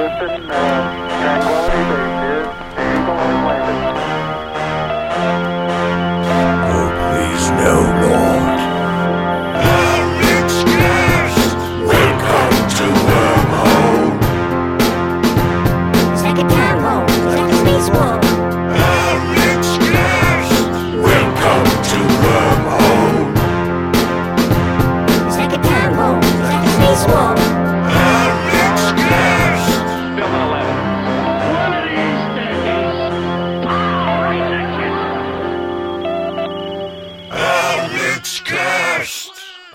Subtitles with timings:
[0.00, 2.09] Houston, uh, Tranquility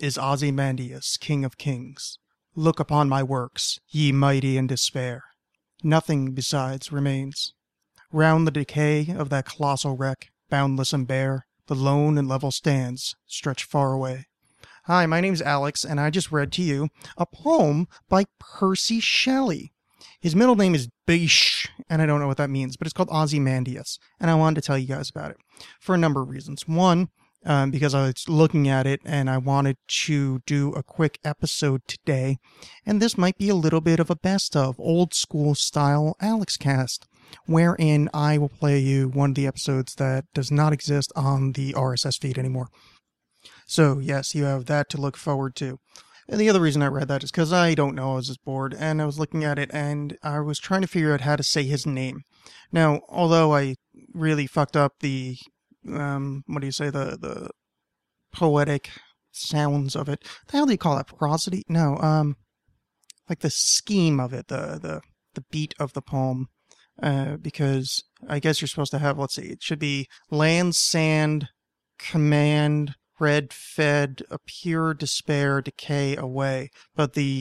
[0.00, 2.18] is Ozymandias, King of Kings.
[2.54, 5.24] Look upon my works, ye mighty in despair.
[5.82, 7.54] Nothing besides remains.
[8.10, 13.14] Round the decay of that colossal wreck, boundless and bare, the lone and level stands,
[13.26, 14.26] stretched far away.
[14.84, 19.72] Hi, my name's Alex, and I just read to you a poem by Percy Shelley.
[20.20, 23.10] His middle name is Bysshe, and I don't know what that means, but it's called
[23.10, 25.36] Ozymandias, and I wanted to tell you guys about it
[25.80, 26.66] for a number of reasons.
[26.66, 27.08] One,
[27.44, 31.82] um, because I was looking at it and I wanted to do a quick episode
[31.86, 32.38] today,
[32.86, 37.06] and this might be a little bit of a best of old school style Alexxcast,
[37.46, 41.72] wherein I will play you one of the episodes that does not exist on the
[41.72, 42.68] RSS feed anymore.
[43.66, 45.78] So, yes, you have that to look forward to.
[46.28, 48.44] And the other reason I read that is because I don't know, I was just
[48.44, 51.36] bored, and I was looking at it and I was trying to figure out how
[51.36, 52.22] to say his name.
[52.70, 53.74] Now, although I
[54.14, 55.36] really fucked up the,
[55.90, 57.50] um, what do you say, the, the
[58.32, 58.90] poetic
[59.30, 60.24] sounds of it.
[60.48, 61.06] The hell do you call that?
[61.06, 61.62] Prosody?
[61.68, 62.36] No, um,
[63.28, 65.00] like the scheme of it, the, the,
[65.34, 66.48] the beat of the poem.
[67.02, 71.48] Uh, because I guess you're supposed to have, let's see, it should be land, sand,
[71.98, 76.70] command, red fed, appear, despair, decay, away.
[76.94, 77.32] But the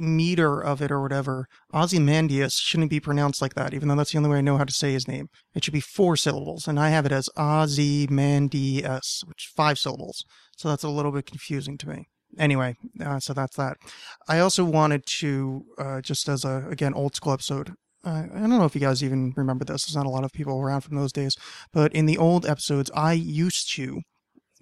[0.00, 4.18] meter of it or whatever, Ozymandias shouldn't be pronounced like that, even though that's the
[4.18, 5.28] only way I know how to say his name.
[5.54, 10.24] It should be four syllables, and I have it as Ozymandias, which is five syllables.
[10.56, 12.08] So that's a little bit confusing to me.
[12.38, 13.76] Anyway, uh, so that's that.
[14.28, 17.72] I also wanted to, uh, just as a, again, old school episode,
[18.04, 19.84] uh, I don't know if you guys even remember this.
[19.84, 21.36] There's not a lot of people around from those days.
[21.72, 24.00] But in the old episodes, I used to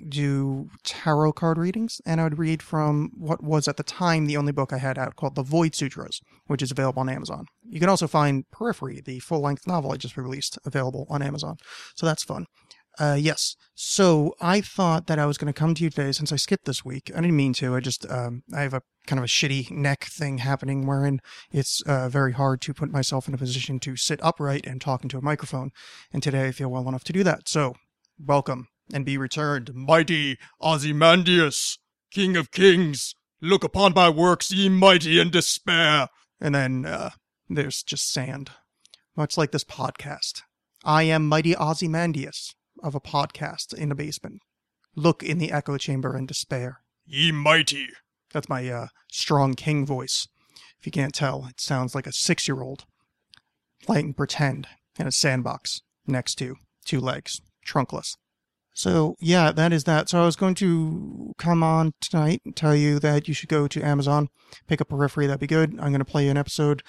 [0.09, 4.37] do tarot card readings, and I would read from what was at the time the
[4.37, 7.47] only book I had out called The Void Sutras, which is available on Amazon.
[7.69, 11.57] You can also find Periphery, the full length novel I just released, available on Amazon.
[11.97, 12.47] So that's fun.
[12.99, 13.57] Uh, yes.
[13.75, 16.65] So I thought that I was going to come to you today since I skipped
[16.65, 17.13] this week.
[17.15, 17.77] I didn't mean to.
[17.77, 21.21] I just, um, I have a kind of a shitty neck thing happening wherein
[21.53, 25.05] it's uh, very hard to put myself in a position to sit upright and talk
[25.05, 25.71] into a microphone.
[26.13, 27.49] And today I feel well enough to do that.
[27.49, 27.77] So
[28.19, 31.79] welcome and be returned, mighty Ozymandias,
[32.11, 33.15] King of Kings.
[33.41, 36.09] Look upon my works, ye mighty in despair.
[36.41, 37.11] And then, uh,
[37.49, 38.51] there's just sand.
[39.15, 40.43] Much like this podcast.
[40.85, 44.41] I am mighty Ozymandias of a podcast in a basement.
[44.95, 46.81] Look in the echo chamber in despair.
[47.07, 47.89] Ye mighty.
[48.33, 50.29] That's my uh, strong king voice.
[50.79, 52.85] If you can't tell, it sounds like a six year old
[53.83, 54.69] playing pretend
[54.99, 58.17] in a sandbox next to two legs, trunkless.
[58.75, 60.09] So, yeah, that is that.
[60.09, 63.67] So, I was going to come on tonight and tell you that you should go
[63.67, 64.29] to Amazon,
[64.69, 65.27] pick up a Periphery.
[65.27, 65.73] That'd be good.
[65.81, 66.83] I'm going to play you an episode.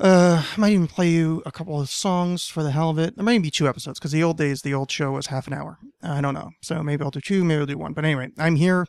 [0.00, 3.16] Uh, I might even play you a couple of songs for the hell of it.
[3.16, 5.46] There might even be two episodes because the old days, the old show was half
[5.46, 5.78] an hour.
[6.02, 6.50] I don't know.
[6.62, 7.92] So maybe I'll do two, maybe I'll do one.
[7.92, 8.86] But anyway, I'm here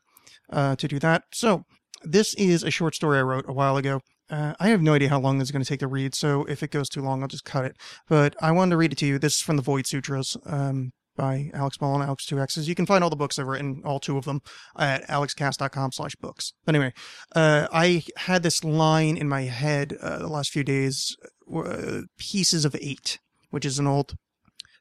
[0.49, 1.23] uh, to do that.
[1.33, 1.65] So
[2.03, 4.01] this is a short story I wrote a while ago.
[4.29, 6.45] Uh, I have no idea how long this is going to take to read, so
[6.45, 7.75] if it goes too long, I'll just cut it.
[8.07, 9.19] But I wanted to read it to you.
[9.19, 12.67] This is from the Void Sutras um, by Alex and Alex 2X's.
[12.67, 14.41] You can find all the books I've written, all two of them,
[14.77, 16.53] at alexcast.com slash books.
[16.65, 16.93] But anyway,
[17.35, 21.15] uh, I had this line in my head uh, the last few days,
[21.53, 23.19] uh, Pieces of Eight,
[23.49, 24.15] which is an old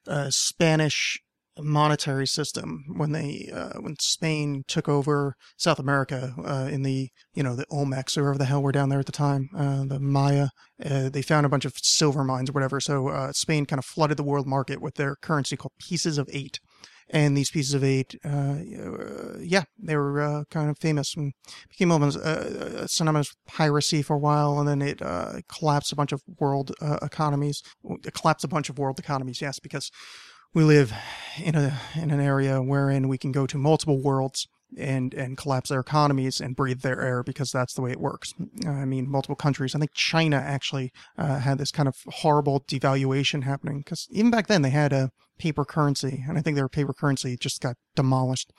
[0.06, 1.20] uh, Spanish
[1.58, 7.43] monetary system when they uh, when Spain took over South America uh, in the you
[7.43, 10.00] know the Olmecs or whatever the hell were down there at the time uh, the
[10.00, 10.49] Maya
[10.84, 12.81] uh, they found a bunch of silver mines or whatever.
[12.81, 16.28] So uh, Spain kind of flooded the world market with their currency called pieces of
[16.32, 16.58] eight.
[17.10, 18.56] And these pieces of eight, uh,
[19.38, 21.32] yeah, they were kind of famous and
[21.69, 22.19] became almost
[22.90, 25.02] synonymous with piracy for a while, and then it
[25.49, 26.72] collapsed a bunch of world
[27.02, 27.60] economies.
[28.04, 29.90] It collapsed a bunch of world economies, yes, because
[30.54, 30.93] we live
[31.43, 35.70] in a in an area wherein we can go to multiple worlds and and collapse
[35.70, 38.32] their economies and breathe their air because that's the way it works.
[38.66, 39.75] I mean, multiple countries.
[39.75, 44.46] I think China actually uh, had this kind of horrible devaluation happening because even back
[44.46, 48.52] then they had a paper currency, and I think their paper currency just got demolished.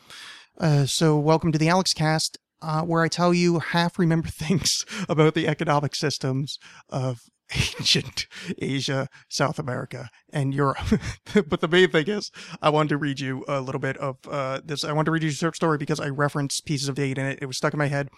[0.60, 2.38] Uh, so, welcome to the Alexxcast.
[2.62, 9.07] Uh, where I tell you half remember things about the economic systems of ancient Asia,
[9.30, 10.78] South America, and Europe.
[11.48, 12.31] but the main thing is,
[12.62, 14.84] I wanted to read you a little bit of uh, this.
[14.84, 17.28] I wanted to read you a short story because I referenced pieces of data in
[17.28, 17.40] it.
[17.42, 18.10] It was stuck in my head,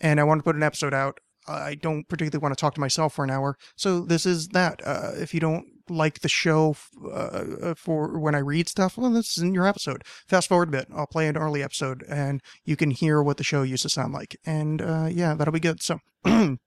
[0.00, 1.18] and I wanted to put an episode out.
[1.46, 4.80] I don't particularly want to talk to myself for an hour, so this is that.
[4.84, 6.74] Uh, if you don't like the show
[7.12, 10.02] uh, for when I read stuff, well, this isn't your episode.
[10.26, 10.88] Fast forward a bit.
[10.94, 14.14] I'll play an early episode, and you can hear what the show used to sound
[14.14, 14.36] like.
[14.46, 15.82] And uh, yeah, that'll be good.
[15.82, 15.98] So.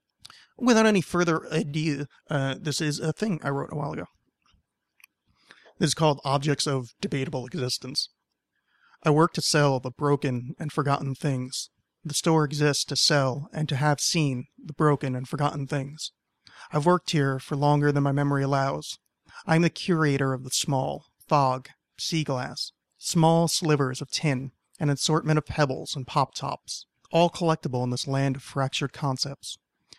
[0.58, 4.06] without any further ado, uh, this is a thing I wrote a while ago.
[5.78, 8.08] This is called Objects of Debatable Existence.
[9.04, 11.70] I work to sell the broken and forgotten things.
[12.04, 16.10] The store exists to sell and to have seen the broken and forgotten things.
[16.72, 18.98] I've worked here for longer than my memory allows.
[19.46, 24.50] I am the curator of the small, fog, sea glass, small slivers of tin,
[24.80, 29.58] an assortment of pebbles and pop tops, all collectible in this land of fractured concepts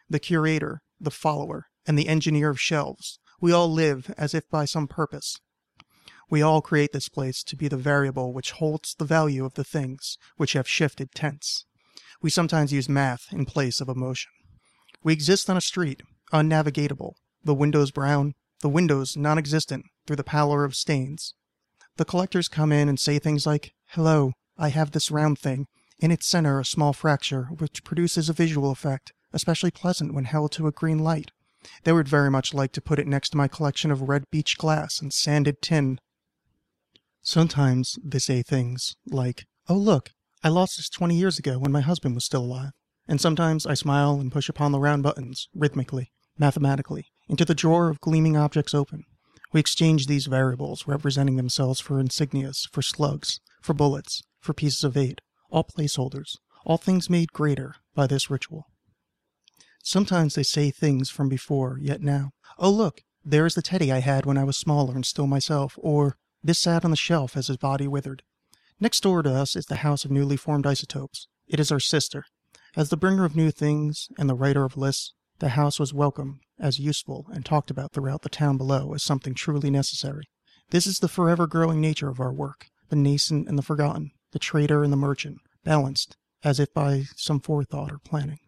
[0.09, 3.19] the curator, the follower, and the engineer of shelves.
[3.41, 5.37] We all live as if by some purpose.
[6.29, 9.63] We all create this place to be the variable which holds the value of the
[9.63, 11.65] things which have shifted tense.
[12.21, 14.31] We sometimes use math in place of emotion.
[15.03, 16.03] We exist on a street,
[16.33, 17.13] unnavigatable,
[17.43, 21.33] the windows brown, the windows non existent through the pallor of stains.
[21.95, 25.67] The collectors come in and say things like, Hello, I have this round thing,
[25.99, 30.51] in its center a small fracture which produces a visual effect especially pleasant when held
[30.53, 31.31] to a green light.
[31.83, 34.57] They would very much like to put it next to my collection of red beach
[34.57, 35.99] glass and sanded tin.
[37.21, 40.11] Sometimes they say things like, Oh, look,
[40.43, 42.71] I lost this 20 years ago when my husband was still alive.
[43.07, 47.89] And sometimes I smile and push upon the round buttons, rhythmically, mathematically, into the drawer
[47.89, 49.03] of gleaming objects open.
[49.51, 54.95] We exchange these variables, representing themselves for insignias, for slugs, for bullets, for pieces of
[54.95, 58.67] eight, all placeholders, all things made greater by this ritual.
[59.83, 62.31] Sometimes they say things from before, yet now.
[62.57, 65.77] Oh, look, there is the teddy I had when I was smaller and still myself,
[65.81, 68.23] or this sat on the shelf as his body withered.
[68.79, 71.27] Next door to us is the house of newly formed isotopes.
[71.47, 72.25] It is our sister.
[72.75, 76.39] As the bringer of new things and the writer of lists, the house was welcome
[76.59, 80.25] as useful and talked about throughout the town below as something truly necessary.
[80.69, 84.39] This is the forever growing nature of our work, the nascent and the forgotten, the
[84.39, 88.39] trader and the merchant, balanced as if by some forethought or planning.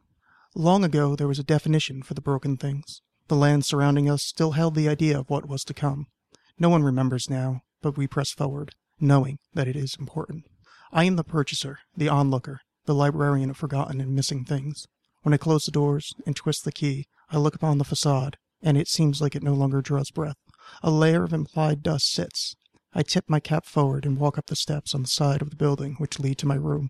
[0.55, 3.01] Long ago there was a definition for the broken things.
[3.29, 6.07] The land surrounding us still held the idea of what was to come.
[6.59, 10.43] No one remembers now, but we press forward, knowing that it is important.
[10.91, 14.87] I am the purchaser, the onlooker, the librarian of forgotten and missing things.
[15.21, 18.77] When I close the doors and twist the key, I look upon the facade, and
[18.77, 20.35] it seems like it no longer draws breath.
[20.83, 22.57] A layer of implied dust sits.
[22.93, 25.55] I tip my cap forward and walk up the steps on the side of the
[25.55, 26.89] building which lead to my room.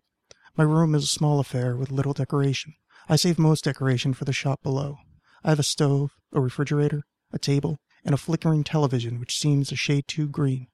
[0.58, 2.74] My room is a small affair with little decoration.
[3.12, 5.00] I save most decoration for the shop below.
[5.44, 9.76] I have a stove, a refrigerator, a table, and a flickering television which seems a
[9.76, 10.68] shade too green.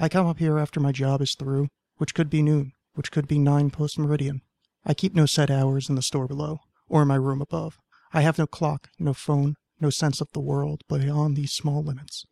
[0.00, 1.68] I come up here after my job is through,
[1.98, 4.42] which could be noon, which could be nine post meridian.
[4.84, 7.78] I keep no set hours in the store below, or in my room above.
[8.12, 12.26] I have no clock, no phone, no sense of the world beyond these small limits.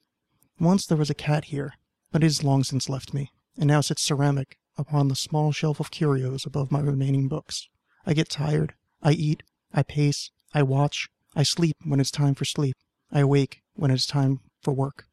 [0.59, 1.75] Once there was a cat here,
[2.11, 5.79] but it has long since left me, and now sits ceramic upon the small shelf
[5.79, 7.69] of curios above my remaining books.
[8.05, 12.45] I get tired, I eat, I pace, I watch, I sleep when it's time for
[12.45, 12.77] sleep,
[13.11, 15.07] I awake when it is time for work.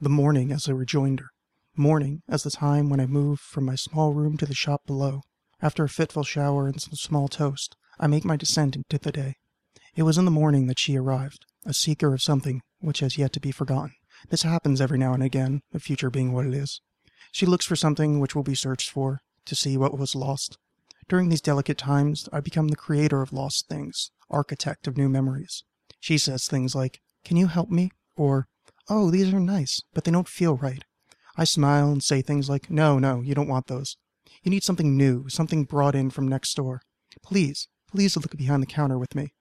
[0.00, 1.30] The morning as a rejoinder,
[1.76, 5.22] morning as the time when I move from my small room to the shop below.
[5.60, 9.34] After a fitful shower and some small toast, I make my descent into the day.
[9.96, 13.32] It was in the morning that she arrived, a seeker of something which has yet
[13.32, 13.94] to be forgotten.
[14.28, 16.80] This happens every now and again, the future being what it is.
[17.32, 20.58] She looks for something which will be searched for, to see what was lost,
[21.08, 25.64] during these delicate times, I become the creator of lost things, architect of new memories.
[26.00, 27.90] She says things like, Can you help me?
[28.16, 28.46] Or,
[28.88, 30.84] Oh, these are nice, but they don't feel right.
[31.36, 33.96] I smile and say things like, No, no, you don't want those.
[34.42, 36.82] You need something new, something brought in from next door.
[37.22, 39.32] Please, please look behind the counter with me.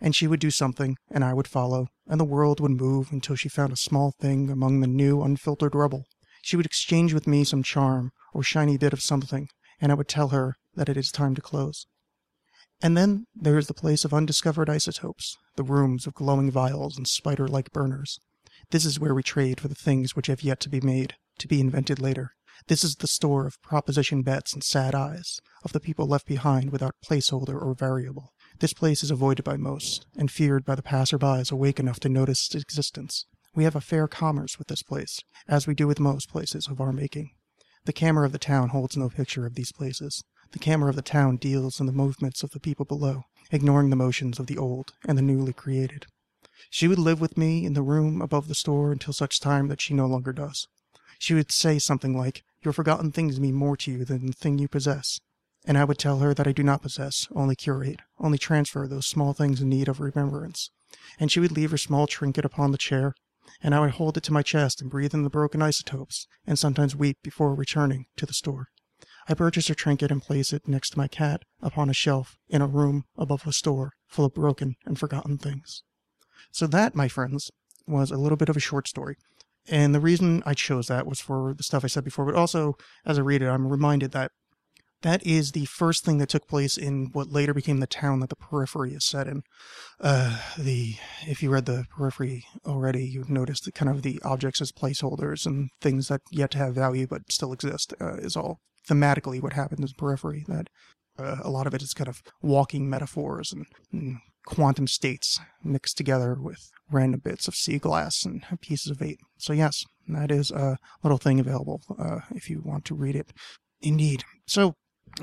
[0.00, 3.36] And she would do something, and I would follow, and the world would move until
[3.36, 6.06] she found a small thing among the new, unfiltered rubble.
[6.42, 9.48] She would exchange with me some charm or shiny bit of something,
[9.80, 11.86] and I would tell her that it is time to close.
[12.80, 17.06] And then there is the place of undiscovered isotopes, the rooms of glowing vials and
[17.06, 18.20] spider like burners.
[18.70, 21.48] This is where we trade for the things which have yet to be made, to
[21.48, 22.32] be invented later.
[22.66, 26.70] This is the store of proposition bets and sad eyes, of the people left behind
[26.70, 28.32] without placeholder or variable.
[28.60, 32.46] This place is avoided by most, and feared by the passer-bys awake enough to notice
[32.46, 33.26] its existence.
[33.54, 36.80] We have a fair commerce with this place, as we do with most places of
[36.80, 37.30] our making.
[37.84, 40.22] The camera of the town holds no picture of these places.
[40.52, 43.96] The camera of the town deals in the movements of the people below, ignoring the
[43.96, 46.06] motions of the old and the newly created.
[46.70, 49.80] She would live with me in the room above the store until such time that
[49.80, 50.66] she no longer does.
[51.18, 54.58] She would say something like, Your forgotten things mean more to you than the thing
[54.58, 55.20] you possess.
[55.66, 59.06] And I would tell her that I do not possess, only curate, only transfer those
[59.06, 60.70] small things in need of remembrance.
[61.20, 63.14] And she would leave her small trinket upon the chair,
[63.60, 66.58] and I would hold it to my chest and breathe in the broken isotopes, and
[66.58, 68.68] sometimes weep before returning to the store.
[69.28, 72.62] I purchase her trinket and place it next to my cat upon a shelf in
[72.62, 75.82] a room above a store full of broken and forgotten things.
[76.50, 77.50] So that, my friends,
[77.86, 79.16] was a little bit of a short story.
[79.68, 82.74] And the reason I chose that was for the stuff I said before, but also
[83.04, 84.32] as I read it, I'm reminded that
[85.02, 88.30] that is the first thing that took place in what later became the town that
[88.30, 89.42] the periphery is set in.
[90.00, 94.60] Uh, the if you read the periphery already, you've noticed that kind of the objects
[94.60, 98.58] as placeholders and things that yet to have value but still exist uh, is all
[98.88, 100.44] thematically what happens in periphery.
[100.48, 100.68] That
[101.18, 105.96] uh, a lot of it is kind of walking metaphors and, and quantum states mixed
[105.96, 109.20] together with random bits of sea glass and pieces of eight.
[109.38, 113.32] So yes, that is a little thing available uh, if you want to read it.
[113.80, 114.24] Indeed.
[114.46, 114.74] So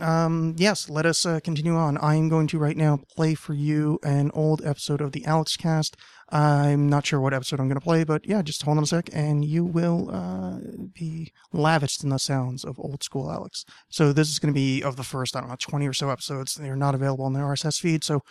[0.01, 1.97] um, yes, let us uh, continue on.
[1.97, 5.95] I am going to right now play for you an old episode of the Alexxcast.
[6.29, 8.87] I'm not sure what episode I'm going to play, but yeah, just hold on a
[8.87, 10.57] sec, and you will uh,
[10.93, 13.63] be lavished in the sounds of old school Alex.
[13.89, 16.09] So this is going to be of the first, I don't know, 20 or so
[16.09, 16.55] episodes.
[16.55, 18.21] They're not available on the RSS feed, so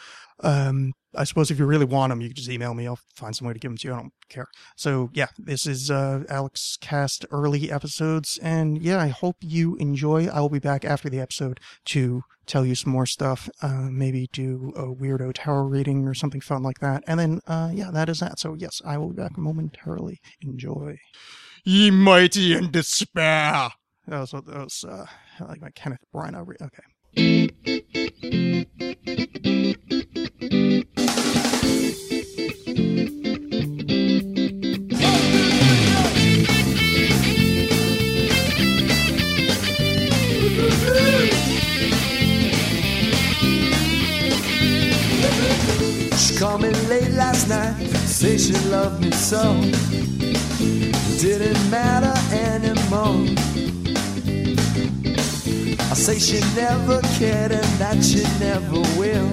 [0.42, 2.86] um, I suppose if you really want them, you can just email me.
[2.86, 3.94] I'll find some way to give them to you.
[3.94, 4.46] I don't care.
[4.76, 10.26] So yeah, this is uh, Alexxcast early episodes, and yeah, I hope you enjoy.
[10.26, 13.48] I will be back after the episode to tell you some more stuff.
[13.62, 17.70] Uh, maybe do a weirdo tarot reading or something fun like that, and then uh,
[17.84, 18.38] yeah, that is that.
[18.38, 20.20] So yes, I will be back momentarily.
[20.40, 20.98] Enjoy.
[21.64, 23.70] Ye mighty in despair.
[24.06, 25.06] That was that was uh,
[25.40, 26.46] like my Kenneth Branagh.
[26.46, 26.84] Re- okay.
[47.48, 49.42] Night, say she loved me so.
[50.60, 53.26] It didn't matter anymore.
[55.90, 59.30] I say she never cared and that she never will.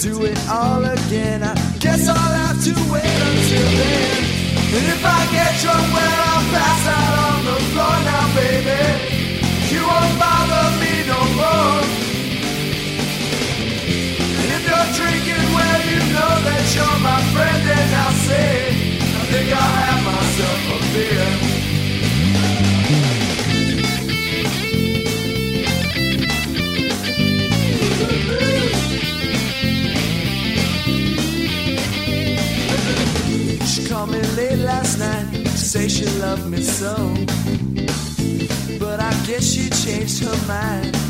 [0.00, 4.24] Do it all again, I guess I'll have to wait until then.
[4.76, 9.20] And if I get drunk, well, I'll pass out on the floor now, baby.
[9.72, 10.39] You won't bother
[16.20, 18.50] know that you're my friend, and I'll say,
[19.20, 21.30] I think I'll have myself a beer.
[33.70, 36.94] She called me late last night to say she loved me so.
[38.78, 41.09] But I guess she changed her mind.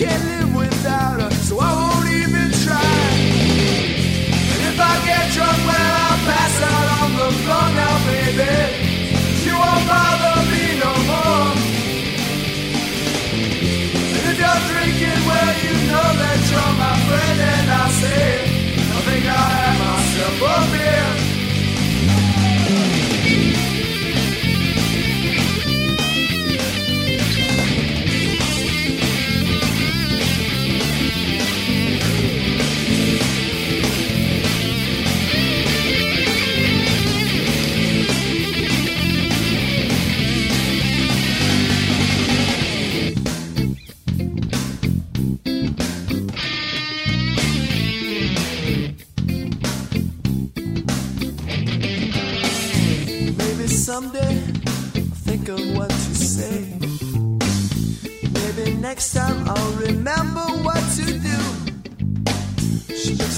[0.00, 1.29] Can't live without her,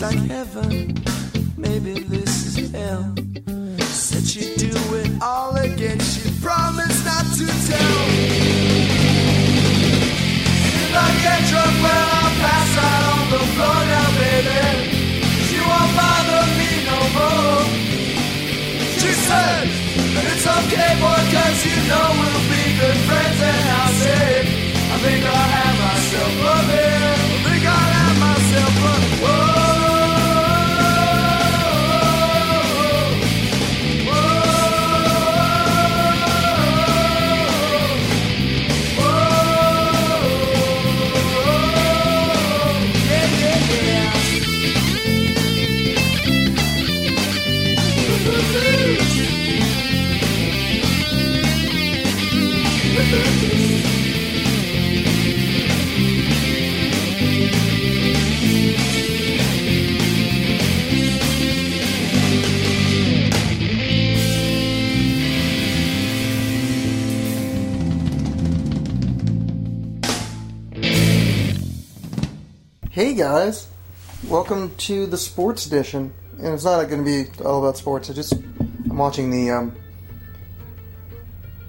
[0.03, 1.12] like heaven.
[72.93, 73.69] Hey guys,
[74.29, 76.13] welcome to the sports edition.
[76.37, 78.11] And it's not going to be all about sports.
[78.11, 79.75] I just I'm watching the um,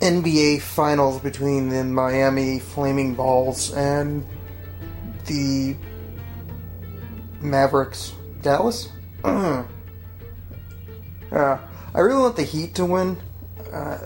[0.01, 4.25] NBA finals between the Miami Flaming Balls and
[5.27, 5.77] the
[7.39, 8.13] Mavericks.
[8.42, 8.89] Dallas.
[9.24, 9.63] uh,
[11.32, 11.58] I
[11.96, 13.18] really want the Heat to win
[13.72, 14.00] uh,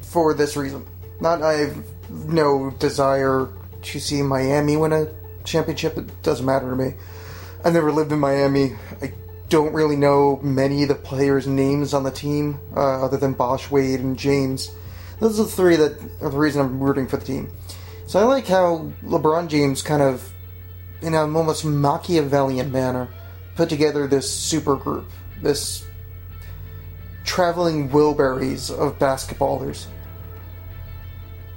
[0.00, 0.84] for this reason.
[1.20, 3.50] Not I have no desire
[3.82, 5.04] to see Miami win a
[5.46, 5.96] championship.
[5.96, 6.94] It doesn't matter to me.
[7.64, 8.74] I've never lived in Miami.
[9.00, 9.12] I
[9.48, 13.70] don't really know many of the players' names on the team, uh, other than Bosh,
[13.70, 14.70] Wade, and James.
[15.20, 17.50] Those are the three that are the reason I'm rooting for the team.
[18.06, 20.32] So I like how LeBron James kind of,
[21.00, 23.08] in an almost Machiavellian manner,
[23.56, 25.10] put together this super group,
[25.42, 25.86] this
[27.24, 29.86] traveling Wilburys of basketballers.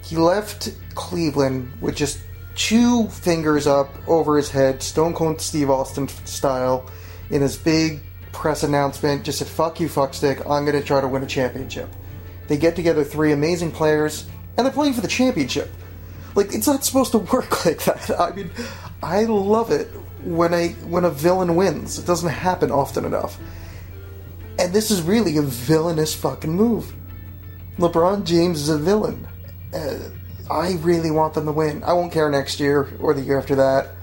[0.04, 2.20] He left Cleveland with just
[2.56, 6.90] two fingers up over his head, Stone Cold Steve Austin style,
[7.30, 9.24] in his big press announcement.
[9.24, 10.40] Just said, "Fuck you, fuckstick!
[10.50, 11.90] I'm going to try to win a championship."
[12.48, 14.26] They get together three amazing players,
[14.58, 15.70] and they're playing for the championship.
[16.36, 18.20] Like it's not supposed to work like that.
[18.20, 18.52] I mean,
[19.02, 19.88] I love it
[20.24, 22.00] when a when a villain wins.
[22.00, 23.40] It doesn't happen often enough.
[24.58, 26.94] And this is really a villainous fucking move.
[27.78, 29.26] LeBron James is a villain.
[29.74, 30.10] Uh,
[30.50, 31.84] I really want them to win.
[31.84, 33.96] I won't care next year or the year after that.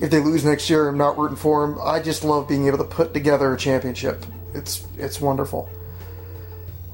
[0.00, 1.78] If they lose next year, I'm not rooting for them.
[1.82, 4.24] I just love being able to put together a championship.
[4.54, 5.70] It's it's wonderful.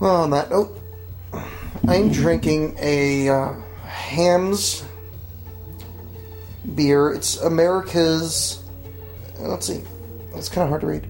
[0.00, 0.78] Well, on that note,
[1.88, 4.84] I'm drinking a uh, Hamm's
[6.74, 7.12] beer.
[7.12, 8.62] It's America's.
[9.38, 9.82] Let's see.
[10.34, 11.08] It's kind of hard to read.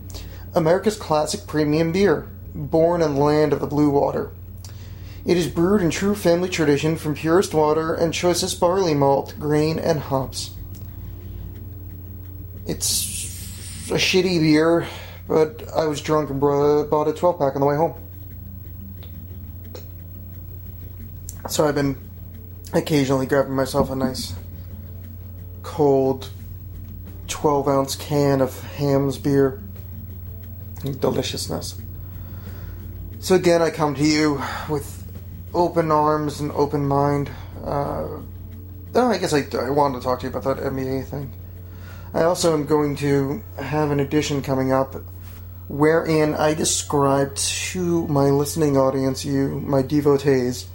[0.55, 4.31] America's classic premium beer, born in the land of the blue water.
[5.29, 9.79] It is brewed in true family tradition from purest water and choicest barley malt, grain,
[9.79, 10.53] and hops.
[12.67, 14.89] It's a shitty beer,
[15.29, 17.93] but I was drunk and bought a 12 pack on the way home.
[21.51, 21.99] So I've been
[22.73, 24.35] occasionally grabbing myself a nice
[25.63, 26.31] cold
[27.27, 29.61] 12 ounce can of Hamm's beer.
[30.83, 31.79] Deliciousness.
[33.21, 34.98] So again, I come to you with
[35.55, 37.31] open arms and open mind.
[37.65, 38.21] Uh,
[38.95, 41.33] oh, I guess I, I wanted to talk to you about that NBA thing.
[42.15, 44.97] I also am going to have an edition coming up
[45.69, 50.67] wherein I describe to my listening audience, you, my devotees,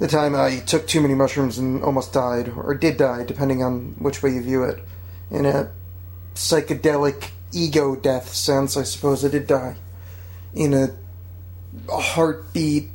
[0.00, 3.94] the time I took too many mushrooms and almost died, or did die, depending on
[3.98, 4.82] which way you view it.
[5.30, 5.70] In a
[6.34, 9.76] psychedelic ego death sense, I suppose I did die.
[10.52, 10.88] In a
[11.88, 12.90] heartbeat,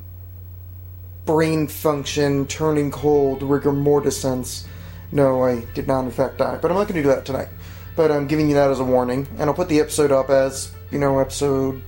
[1.30, 4.66] brain function, turning cold, rigor mortis sense,
[5.12, 6.58] no, I did not in fact die.
[6.60, 7.50] But I'm not going to do that tonight.
[7.96, 10.72] But I'm giving you that as a warning, and I'll put the episode up as,
[10.90, 11.84] you know, episode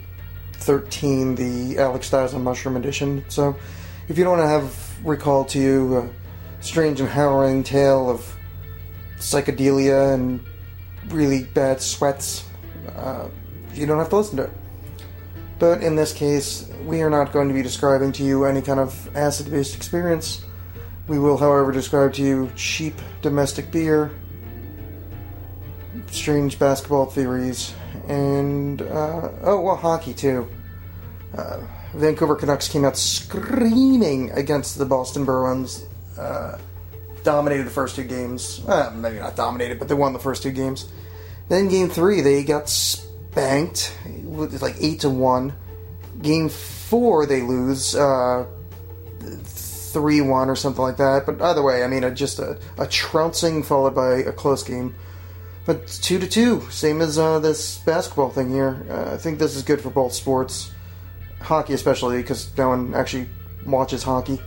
[0.58, 3.26] 13, the Alex Styles on Mushroom Edition.
[3.30, 3.56] So
[4.10, 6.10] if you don't want to have recalled to you a
[6.64, 8.38] strange and harrowing tale of
[9.18, 10.40] psychedelia and
[11.08, 12.46] really bad sweats,
[12.96, 13.28] uh,
[13.74, 14.52] you don't have to listen to it.
[15.62, 18.80] But in this case, we are not going to be describing to you any kind
[18.80, 20.44] of acid based experience.
[21.08, 24.10] We will, however, describe to you cheap domestic beer,
[26.08, 27.76] strange basketball theories,
[28.08, 30.50] and, uh, oh, well, hockey too.
[31.38, 31.60] Uh,
[31.94, 35.86] Vancouver Canucks came out screaming against the Boston Bruins.
[36.18, 36.58] Uh,
[37.24, 38.62] dominated the first two games.
[38.96, 40.92] Maybe not dominated, but they won the first two games.
[41.50, 42.68] Then game three, they got
[43.32, 45.54] spanked with like eight to one.
[46.22, 48.46] Game four, they lose uh,
[49.44, 51.26] three one or something like that.
[51.26, 54.96] But either way, I mean, a, just a, a trouncing followed by a close game.
[55.66, 58.86] But two to two, same as uh, this basketball thing here.
[58.90, 60.72] Uh, I think this is good for both sports,
[61.40, 63.30] hockey especially, because no one actually
[63.66, 64.42] watches hockey.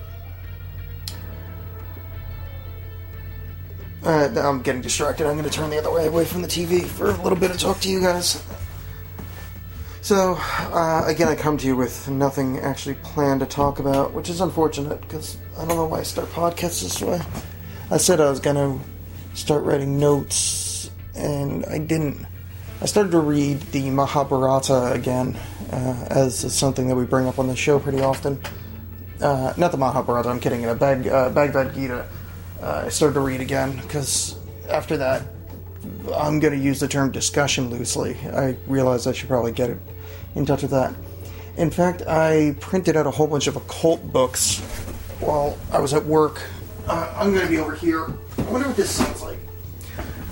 [4.03, 5.27] Uh, I'm getting distracted.
[5.27, 7.53] I'm going to turn the other way, away from the TV for a little bit
[7.53, 8.43] to talk to you guys.
[10.05, 14.29] So, uh, again, I come to you with nothing actually planned to talk about, which
[14.29, 17.23] is unfortunate because I don't know why I start podcasts this way.
[17.91, 18.85] I said I was going to
[19.35, 22.27] start writing notes, and I didn't.
[22.83, 25.39] I started to read the Mahabharata again,
[25.73, 28.39] uh, as is something that we bring up on the show pretty often.
[29.23, 32.07] Uh, not the Mahabharata, I'm kidding, uh, Bag, uh, Bhagavad Gita.
[32.61, 34.37] Uh, I started to read again because
[34.69, 35.23] after that,
[36.15, 38.19] I'm going to use the term discussion loosely.
[38.31, 39.79] I realize I should probably get it
[40.35, 40.95] in touch with that.
[41.57, 44.59] In fact, I printed out a whole bunch of occult books
[45.21, 46.43] while I was at work.
[46.87, 48.07] Uh, I'm going to be over here.
[48.39, 49.39] I wonder what this sounds like.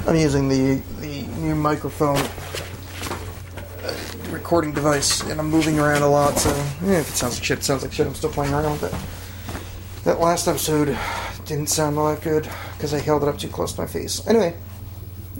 [0.06, 3.94] I'm using the the new microphone uh,
[4.30, 6.36] recording device, and I'm moving around a lot.
[6.38, 8.06] So eh, if it sounds like shit, it sounds like shit.
[8.08, 10.04] I'm still playing around with it.
[10.04, 10.98] That last episode
[11.44, 14.26] didn't sound all that good because I held it up too close to my face.
[14.26, 14.56] Anyway,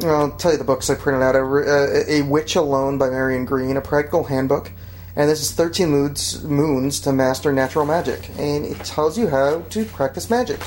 [0.01, 1.37] I'll tell you the books I printed out.
[1.37, 4.73] A, uh, a Witch Alone by Marian Green, a practical handbook,
[5.15, 9.61] and this is 13 moods, moons to master natural magic, and it tells you how
[9.61, 10.63] to practice magic.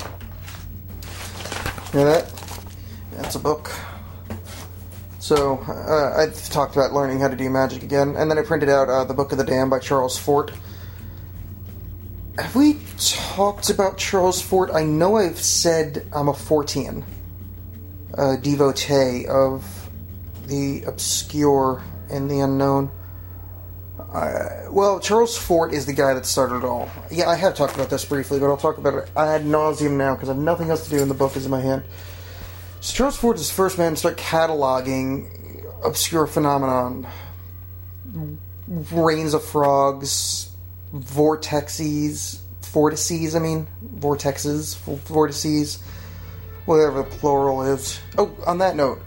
[1.91, 2.31] Hear that?
[3.13, 3.71] That's a book.
[5.19, 8.69] So uh, I've talked about learning how to do magic again, and then I printed
[8.69, 10.51] out uh, the Book of the Damned by Charles Fort.
[12.37, 14.69] Have we talked about Charles Fort?
[14.71, 17.03] I know I've said I'm a Fortean
[18.17, 19.89] uh, devotee of
[20.47, 22.91] the obscure and the unknown.
[23.99, 26.89] Uh, well, Charles Fort is the guy that started it all.
[27.11, 30.15] Yeah, I have talked about this briefly, but I'll talk about it ad nauseum now
[30.15, 31.83] because I have nothing else to do, and the book is in my hand.
[32.79, 37.07] So Charles Fort is the first man to start cataloging obscure phenomenon,
[38.67, 40.49] rains of frogs,
[40.93, 43.35] vortexes, vortices.
[43.35, 43.67] I mean,
[43.99, 45.83] vortexes, vortices
[46.65, 47.99] whatever the plural is.
[48.17, 49.01] Oh, on that note,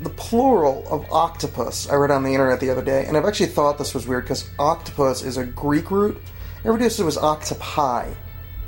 [0.00, 3.46] the plural of octopus I read on the internet the other day, and I've actually
[3.46, 6.20] thought this was weird because octopus is a Greek root.
[6.60, 8.12] Everybody said it was octopi,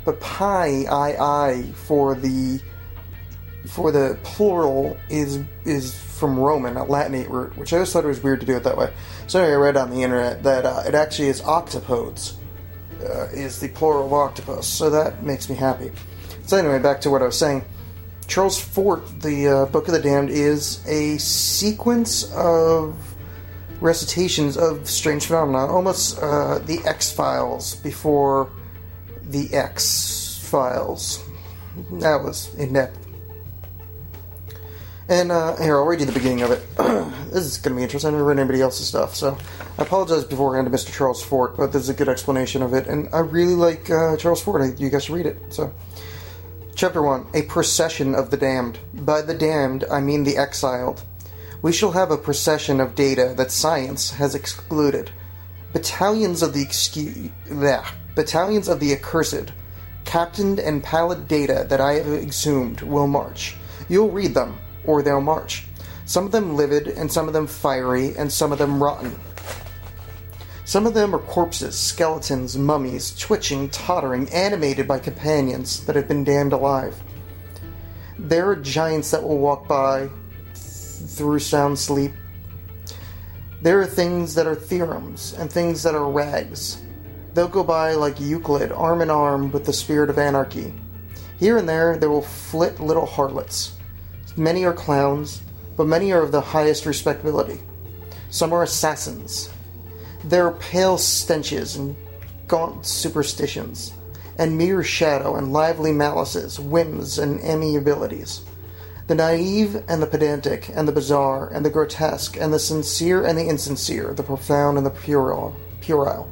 [0.03, 2.61] but pi i i for the
[3.67, 8.07] for the plural is is from Roman, a Latinate root, which I always thought it
[8.07, 8.93] was weird to do it that way.
[9.27, 12.35] So anyway, I read on the internet that uh, it actually is octopodes,
[13.01, 14.67] uh, is the plural of octopus.
[14.67, 15.91] So that makes me happy.
[16.45, 17.65] So anyway, back to what I was saying.
[18.27, 22.95] Charles Fort, the uh, Book of the Damned, is a sequence of
[23.81, 28.49] recitations of strange phenomena, almost uh, the X Files before
[29.23, 31.23] the X Files.
[31.93, 32.97] That was in depth.
[35.09, 36.63] And uh, here, I'll read you the beginning of it.
[37.31, 38.09] this is going to be interesting.
[38.09, 39.37] I've never read anybody else's stuff, so
[39.77, 40.95] I apologize beforehand to Mr.
[40.95, 44.15] Charles Fort, but this is a good explanation of it, and I really like uh,
[44.15, 44.61] Charles Fort.
[44.61, 45.37] I, you guys should read it.
[45.49, 45.73] So.
[46.81, 48.79] Chapter 1 A Procession of the Damned.
[48.91, 51.03] By the damned, I mean the exiled.
[51.61, 55.11] We shall have a procession of data that science has excluded.
[55.73, 59.51] Battalions of the excu- bleh, battalions of the accursed,
[60.05, 63.55] captained and pallid data that I have exhumed will march.
[63.87, 65.65] You'll read them, or they'll march.
[66.05, 69.15] Some of them livid, and some of them fiery, and some of them rotten.
[70.71, 76.23] Some of them are corpses, skeletons, mummies, twitching, tottering, animated by companions that have been
[76.23, 76.95] damned alive.
[78.17, 80.09] There are giants that will walk by
[80.53, 82.13] through sound sleep.
[83.61, 86.81] There are things that are theorems and things that are rags.
[87.33, 90.73] They'll go by like Euclid, arm in arm with the spirit of anarchy.
[91.37, 93.73] Here and there, there will flit little harlots.
[94.37, 95.41] Many are clowns,
[95.75, 97.59] but many are of the highest respectability.
[98.29, 99.49] Some are assassins,
[100.23, 101.95] there are pale stenches and
[102.47, 103.93] gaunt superstitions,
[104.37, 108.41] and mere shadow and lively malices, whims and amiabilities.
[109.07, 113.37] The naive and the pedantic, and the bizarre and the grotesque, and the sincere and
[113.37, 115.55] the insincere, the profound and the puerile.
[115.81, 116.29] puerile.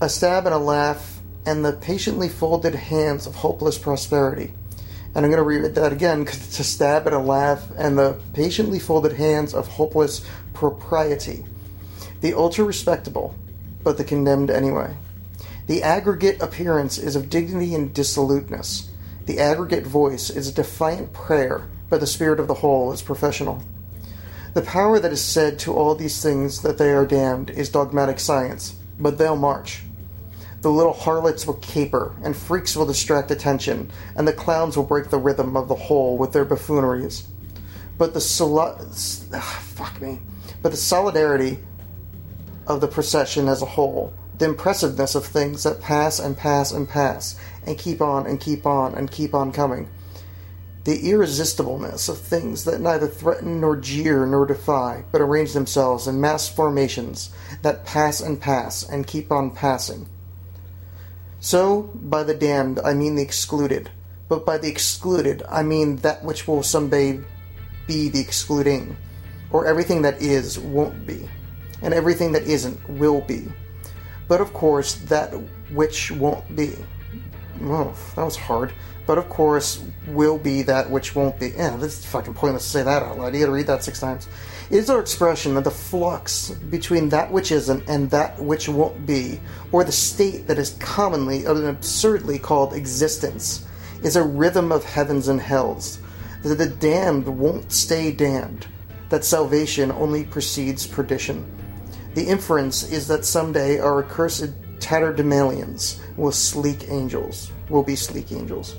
[0.00, 4.52] A stab and a laugh, and the patiently folded hands of hopeless prosperity.
[5.14, 7.98] And I'm going to read that again because it's a stab and a laugh, and
[7.98, 11.44] the patiently folded hands of hopeless propriety
[12.20, 13.34] the ultra respectable,
[13.84, 14.94] but the condemned anyway.
[15.66, 18.88] The aggregate appearance is of dignity and dissoluteness.
[19.26, 23.62] The aggregate voice is a defiant prayer, but the spirit of the whole is professional.
[24.54, 28.18] The power that is said to all these things that they are damned is dogmatic
[28.18, 29.82] science, but they'll march.
[30.62, 35.10] The little harlots will caper, and freaks will distract attention, and the clowns will break
[35.10, 37.28] the rhythm of the whole with their buffooneries.
[37.96, 38.74] But the soli-
[39.34, 40.20] ah, fuck me.
[40.62, 41.58] But the solidarity
[42.68, 46.88] of the procession as a whole, the impressiveness of things that pass and pass and
[46.88, 49.88] pass, and keep on and keep on and keep on coming,
[50.84, 56.20] the irresistibleness of things that neither threaten nor jeer nor defy, but arrange themselves in
[56.20, 57.30] mass formations
[57.62, 60.06] that pass and pass and keep on passing.
[61.40, 63.90] So, by the damned, I mean the excluded,
[64.28, 67.20] but by the excluded, I mean that which will someday
[67.86, 68.96] be the excluding,
[69.50, 71.28] or everything that is won't be,
[71.82, 73.46] and everything that isn't will be.
[74.28, 75.32] But of course, that
[75.72, 76.74] which won't be.
[77.62, 78.72] Oh, that was hard.
[79.06, 81.48] But of course, will be that which won't be.
[81.48, 83.34] Yeah, this is fucking pointless to say that out loud.
[83.34, 84.28] You gotta read that six times.
[84.70, 89.06] It is our expression of the flux between that which isn't and that which won't
[89.06, 89.40] be,
[89.72, 93.66] or the state that is commonly and absurdly called existence,
[94.02, 96.00] is a rhythm of heavens and hells.
[96.42, 98.66] That the damned won't stay damned,
[99.08, 101.50] that salvation only precedes perdition.
[102.14, 108.76] The inference is that someday our accursed tatterdemalions will sleek angels, will be sleek angels.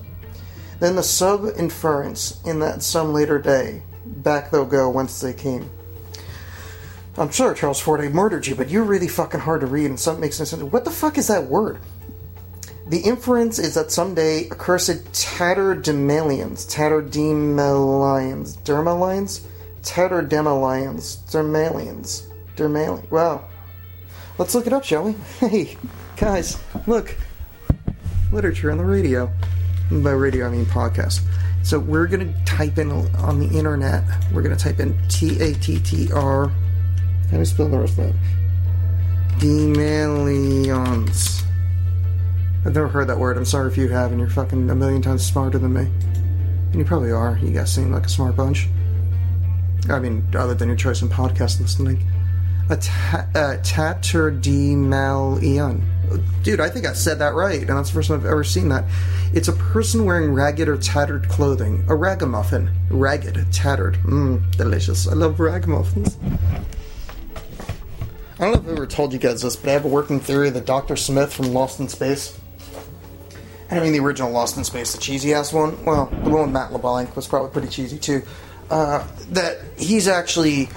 [0.79, 5.69] Then the sub inference in that some later day, back they'll go whence they came.
[7.17, 9.99] I'm sorry, Charles Fort, I murdered you, but you're really fucking hard to read and
[9.99, 10.63] something makes no sense.
[10.63, 11.79] What the fuck is that word?
[12.87, 19.41] The inference is that someday accursed tatterdemalions, tatterdemalions, dermalions,
[19.83, 22.28] tatterdemalions, dermalions,
[22.59, 23.09] dermalions.
[23.09, 23.45] Wow.
[24.37, 25.15] Let's look it up, shall we?
[25.39, 25.77] Hey,
[26.17, 27.15] guys, look.
[28.31, 29.29] Literature on the radio.
[29.89, 31.21] And by radio, I mean podcast.
[31.63, 35.41] So we're going to type in on the internet, we're going to type in T
[35.41, 36.47] A T T R.
[36.47, 39.39] How do I spell the rest of that?
[39.39, 41.43] Demalions.
[42.65, 43.37] I've never heard that word.
[43.37, 45.81] I'm sorry if you have, and you're fucking a million times smarter than me.
[45.81, 47.37] And you probably are.
[47.41, 48.67] You guys seem like a smart bunch.
[49.89, 52.05] I mean, other than your choice in podcast listening.
[52.69, 55.81] A ta- uh, tatterdemalion.
[56.43, 58.69] Dude, I think I said that right, and that's the first time I've ever seen
[58.69, 58.85] that.
[59.33, 61.83] It's a person wearing ragged or tattered clothing.
[61.87, 62.71] A ragamuffin.
[62.89, 63.95] Ragged, tattered.
[63.97, 65.07] Mmm, delicious.
[65.07, 66.17] I love ragamuffins.
[68.39, 70.21] I don't know if I've ever told you guys this, but I have a working
[70.21, 70.95] theory that Dr.
[70.95, 72.39] Smith from Lost in Space,
[73.69, 76.51] I mean the original Lost in Space, the cheesy ass one, well, the one with
[76.51, 78.21] Matt LeBlanc was probably pretty cheesy too,
[78.71, 80.69] uh, that he's actually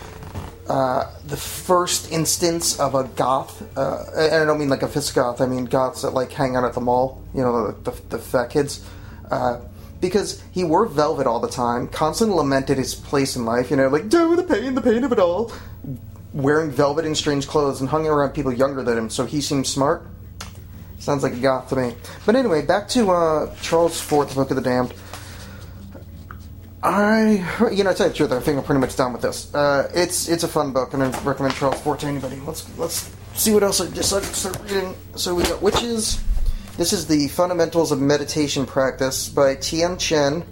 [0.69, 5.15] uh, the first instance of a goth, uh, and I don't mean like a fist
[5.15, 8.19] goth, I mean goths that like hang out at the mall, you know, the, the,
[8.19, 8.85] fat kids.
[9.31, 9.61] Uh,
[10.01, 13.89] because he wore velvet all the time, constantly lamented his place in life, you know,
[13.89, 15.53] like, do the pain, the pain of it all.
[16.33, 19.67] Wearing velvet and strange clothes and hung around people younger than him, so he seemed
[19.67, 20.07] smart.
[20.99, 21.95] Sounds like a goth to me.
[22.25, 24.95] But anyway, back to uh, Charles Fort, the Book of the Damned.
[26.83, 29.23] I, you know, to tell you the truth, I think I'm pretty much done with
[29.23, 29.55] this.
[29.55, 32.41] Uh, it's it's a fun book, and I recommend Charles Fort to anybody.
[32.41, 34.95] Let's let's see what else I decided to start reading.
[35.15, 36.23] So we got witches.
[36.77, 40.45] This is the Fundamentals of Meditation Practice by Tian Chen,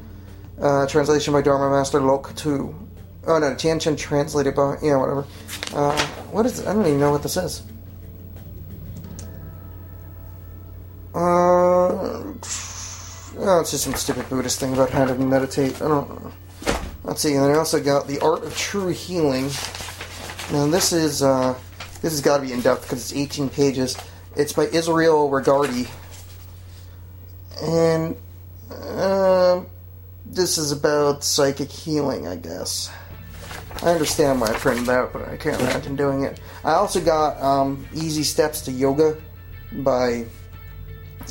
[0.61, 2.75] uh, translation by Dharma Master Lok Tu.
[3.27, 5.27] Oh no, Tian Chen translated by yeah whatever.
[5.75, 5.99] Uh,
[6.31, 6.69] what is it?
[6.69, 7.63] I don't even know what this is.
[11.13, 12.35] Uh,
[13.43, 15.77] oh, it's just some stupid Buddhist thing about how to meditate.
[15.77, 16.33] I don't know.
[17.05, 17.35] Let's see.
[17.35, 19.51] And then I also got the Art of True Healing.
[20.53, 21.59] Now this is uh,
[22.03, 23.97] this has got to be in depth because it's 18 pages.
[24.37, 25.89] It's by Israel Regardie,
[27.63, 28.17] and
[28.71, 29.63] uh,
[30.27, 32.93] this is about psychic healing, I guess.
[33.83, 36.41] I understand why I printed out, but I can't imagine doing it.
[36.65, 39.17] I also got um, Easy Steps to Yoga
[39.73, 40.27] by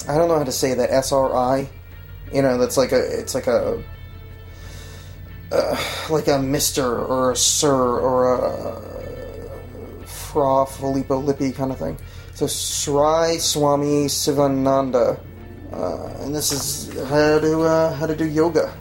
[0.07, 1.69] I don't know how to say that SRI.
[2.33, 3.83] You know, that's like a it's like a
[5.51, 11.97] uh, like a Mister or a Sir or a Fra Filippo Lippi kind of thing.
[12.35, 15.19] So Sri Swami Sivananda,
[15.73, 18.73] uh, and this is how to uh, how to do yoga.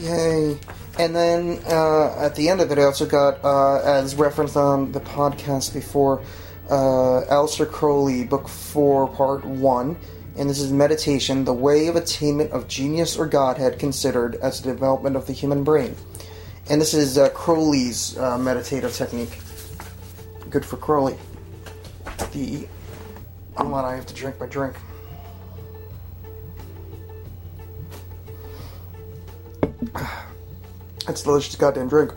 [0.00, 0.58] Yay!
[0.98, 4.92] And then uh, at the end of it, I also got, uh, as referenced on
[4.92, 6.20] the podcast before,
[6.68, 9.96] uh, Aleister Crowley, Book 4, Part 1.
[10.36, 14.72] And this is Meditation, the Way of Attainment of Genius or Godhead Considered as the
[14.72, 15.94] Development of the Human Brain.
[16.70, 19.38] And this is uh, Crowley's uh, meditative technique.
[20.48, 21.16] Good for Crowley.
[22.32, 22.66] The.
[23.56, 24.74] Hold on, I have to drink my drink.
[31.06, 32.12] That's a delicious goddamn drink.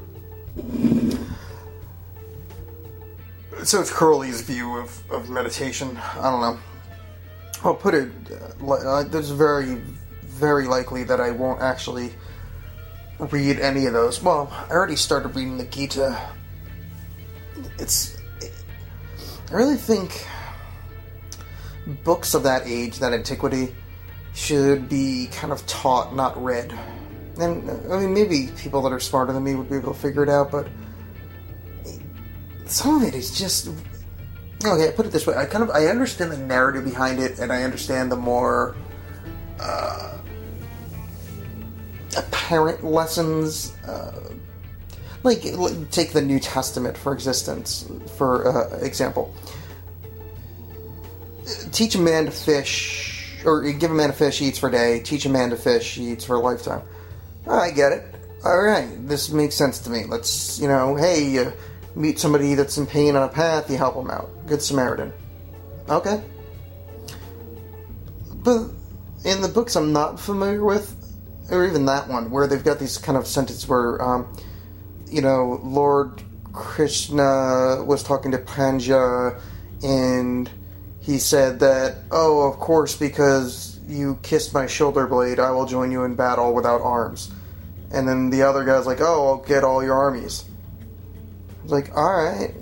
[3.64, 5.98] So it's Curly's view of, of meditation.
[5.98, 6.60] I don't know.
[7.66, 8.12] I'll put it.
[8.62, 9.82] Uh, uh, there's very,
[10.22, 12.14] very likely that I won't actually
[13.18, 14.22] read any of those.
[14.22, 16.16] Well, I already started reading the Gita.
[17.80, 18.18] It's.
[19.52, 20.28] I really think
[22.04, 23.76] books of that age, that antiquity,
[24.36, 26.72] should be kind of taught, not read.
[27.40, 30.22] And I mean, maybe people that are smarter than me would be able to figure
[30.22, 30.68] it out, but
[32.66, 33.70] some of it is just
[34.68, 34.92] okay.
[34.96, 37.64] Put it this way: I kind of I understand the narrative behind it, and I
[37.64, 38.76] understand the more
[39.60, 40.18] uh,
[42.18, 43.74] apparent lessons.
[43.88, 44.12] Uh,
[45.24, 45.42] like,
[45.90, 49.34] take the New Testament for existence, for uh, example.
[51.72, 54.72] Teach a man to fish, or give a man a fish, he eats for a
[54.72, 55.00] day.
[55.00, 56.84] Teach a man to fish, he eats for a lifetime.
[57.48, 58.04] I get it.
[58.44, 60.04] All right, this makes sense to me.
[60.08, 61.52] Let's, you know, hey, you
[61.96, 64.30] meet somebody that's in pain on a path, you help them out.
[64.48, 65.14] Good Samaritan.
[65.90, 66.24] Okay.
[68.36, 68.70] But
[69.24, 70.96] in the books I'm not familiar with,
[71.50, 74.32] or even that one, where they've got these kind of sentences where, um,
[75.08, 76.22] you know, Lord
[76.54, 79.40] Krishna was talking to Panja,
[79.84, 80.50] and
[81.00, 85.92] he said that, oh, of course, because you kissed my shoulder blade, I will join
[85.92, 87.32] you in battle without arms.
[87.92, 90.46] And then the other guy's like, oh, I'll get all your armies.
[91.66, 92.54] Was like, alright,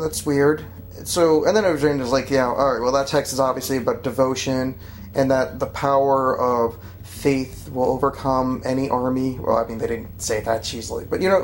[0.00, 0.64] that's weird.
[1.04, 4.78] So, and then I was like, yeah, alright, well, that text is obviously about devotion
[5.14, 9.38] and that the power of faith will overcome any army.
[9.38, 11.42] Well, I mean, they didn't say that easily, but you know,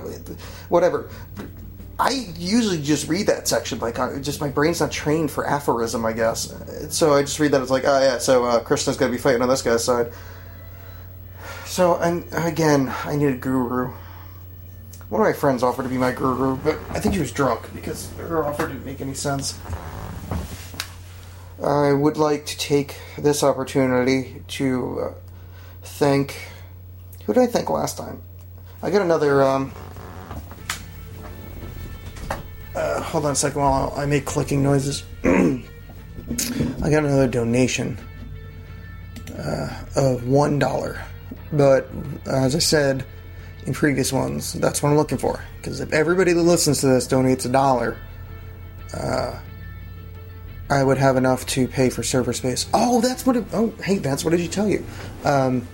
[0.69, 1.11] whatever.
[1.99, 6.07] I usually just read that section like I, just my brain's not trained for aphorism,
[6.07, 6.53] I guess.
[6.91, 9.43] So I just read that it's like, oh yeah, so uh, Krishna's gonna be fighting
[9.43, 10.13] on this guy's side.
[11.67, 13.93] So and again, I need a guru.
[15.13, 17.69] One of my friends offered to be my guru, but I think she was drunk
[17.75, 19.61] because her offer didn't make any sense.
[21.63, 25.15] I would like to take this opportunity to uh,
[25.83, 26.49] thank.
[27.27, 28.23] Who did I thank last time?
[28.83, 29.43] I got another.
[29.43, 29.73] Um,
[32.75, 35.05] uh, hold on a second while I make clicking noises.
[35.25, 35.61] I
[36.81, 37.99] got another donation
[39.37, 41.05] uh, of one dollar,
[41.53, 41.91] but
[42.25, 43.05] as I said
[43.67, 45.43] in previous ones, that's what I'm looking for.
[45.57, 47.97] Because if everybody that listens to this donates a dollar,
[48.95, 49.39] uh,
[50.71, 52.67] I would have enough to pay for server space.
[52.73, 53.37] Oh, that's what.
[53.37, 54.85] It, oh, hey, that's what did you tell you?
[55.25, 55.67] Um,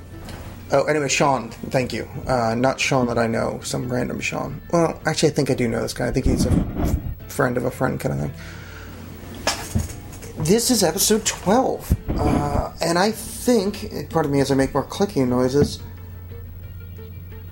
[0.73, 2.09] oh, anyway, Sean, thank you.
[2.27, 4.61] Uh, not Sean that I know, some random Sean.
[4.73, 6.09] Well, actually, I think I do know this guy.
[6.09, 10.45] I think he's a friend of a friend kind of thing.
[10.45, 11.97] This is episode 12.
[12.17, 15.81] Uh, and I think, pardon me as I make more clicking noises,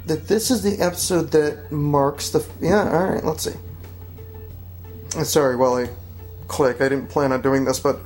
[0.07, 2.47] that this is the episode that marks the.
[2.61, 5.25] Yeah, alright, let's see.
[5.25, 5.89] Sorry, while I
[6.49, 7.99] click, I didn't plan on doing this, but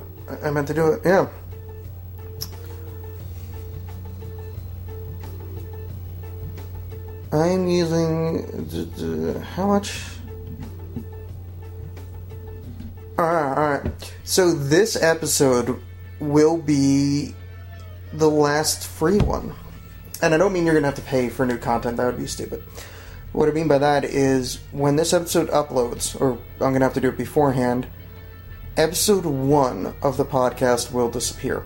[0.43, 1.01] I- meant to do it.
[1.05, 1.27] Yeah.
[7.31, 9.41] I'm using.
[9.55, 10.01] How much?
[13.17, 14.13] Alright, alright.
[14.23, 15.79] So this episode
[16.19, 17.35] will be
[18.13, 19.53] the last free one.
[20.21, 22.17] And I don't mean you're going to have to pay for new content, that would
[22.17, 22.63] be stupid.
[23.31, 26.93] What I mean by that is when this episode uploads, or I'm going to have
[26.95, 27.87] to do it beforehand,
[28.77, 31.65] episode one of the podcast will disappear.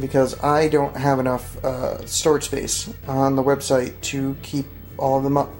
[0.00, 5.24] Because I don't have enough uh, storage space on the website to keep all of
[5.24, 5.50] them up.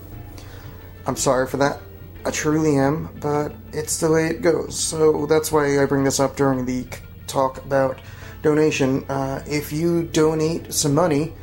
[1.06, 1.80] I'm sorry for that.
[2.24, 4.78] I truly am, but it's the way it goes.
[4.78, 6.86] So that's why I bring this up during the
[7.26, 7.98] talk about
[8.42, 9.04] donation.
[9.08, 11.34] Uh, if you donate some money,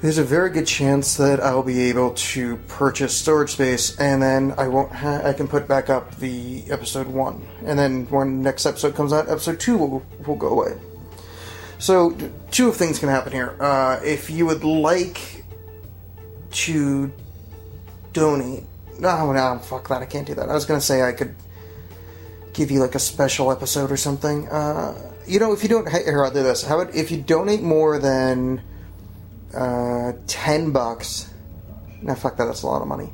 [0.00, 4.54] there's a very good chance that I'll be able to purchase storage space, and then
[4.56, 4.92] I won't.
[4.92, 9.12] Ha- I can put back up the episode one, and then when next episode comes
[9.12, 10.78] out, episode two will will go away.
[11.78, 12.16] So,
[12.50, 13.56] two of things can happen here.
[13.60, 15.44] Uh, if you would like
[16.50, 17.12] to
[18.12, 18.64] donate,
[18.98, 20.02] no, no, fuck that.
[20.02, 20.48] I can't do that.
[20.48, 21.34] I was gonna say I could
[22.52, 24.48] give you like a special episode or something.
[24.48, 26.62] Uh, you know, if you don't, here I'll do this.
[26.62, 28.62] How about if you donate more than
[29.54, 31.32] uh, ten bucks?
[32.02, 32.44] Now, fuck that.
[32.46, 33.12] That's a lot of money.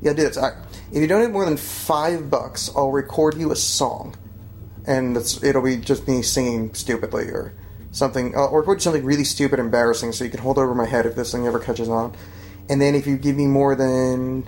[0.00, 0.12] Yeah.
[0.12, 0.54] All right.
[0.90, 4.14] If you donate more than five bucks, I'll record you a song,
[4.86, 7.54] and it's, it'll be just me singing stupidly or
[7.92, 8.36] something.
[8.36, 11.14] I'll record something really stupid, and embarrassing, so you can hold over my head if
[11.14, 12.14] this thing ever catches on.
[12.68, 14.46] And then if you give me more than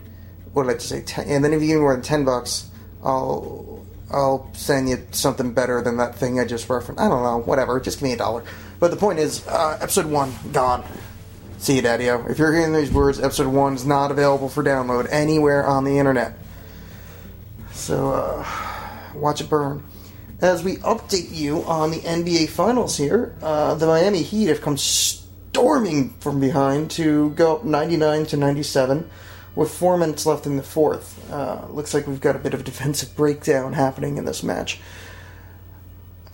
[0.52, 1.02] what did I just say?
[1.02, 2.70] Ten, and then if you give me more than ten bucks,
[3.02, 7.00] I'll I'll send you something better than that thing I just referenced.
[7.00, 7.80] I don't know, whatever.
[7.80, 8.44] Just give me a dollar.
[8.78, 10.84] But the point is, uh, episode one gone.
[11.64, 12.26] See you, Daddy-O.
[12.28, 15.98] If you're hearing these words, episode one is not available for download anywhere on the
[15.98, 16.36] internet.
[17.72, 18.46] So, uh,
[19.14, 19.82] watch it burn.
[20.42, 24.76] As we update you on the NBA Finals here, uh, the Miami Heat have come
[24.76, 29.08] storming from behind to go up 99 to 97
[29.54, 31.32] with four minutes left in the fourth.
[31.32, 34.80] Uh, looks like we've got a bit of a defensive breakdown happening in this match.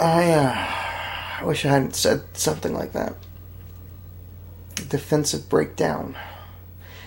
[0.00, 3.14] I, uh, I wish I hadn't said something like that.
[4.88, 6.16] Defensive breakdown.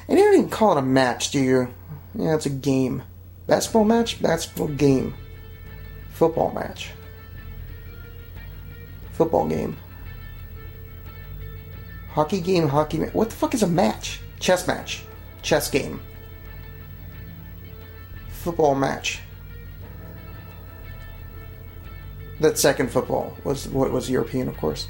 [0.08, 1.74] And you don't even call it a match, do you?
[2.16, 3.04] Yeah, it's a game.
[3.48, 4.22] Basketball match?
[4.22, 5.16] Basketball game.
[6.12, 6.92] Football match.
[9.14, 9.78] Football game.
[12.10, 14.22] Hockey game, hockey ma- What the fuck is a match?
[14.40, 15.04] Chess match.
[15.42, 16.00] Chess game.
[18.30, 19.22] Football match.
[22.40, 24.88] That second football was what was European, of course.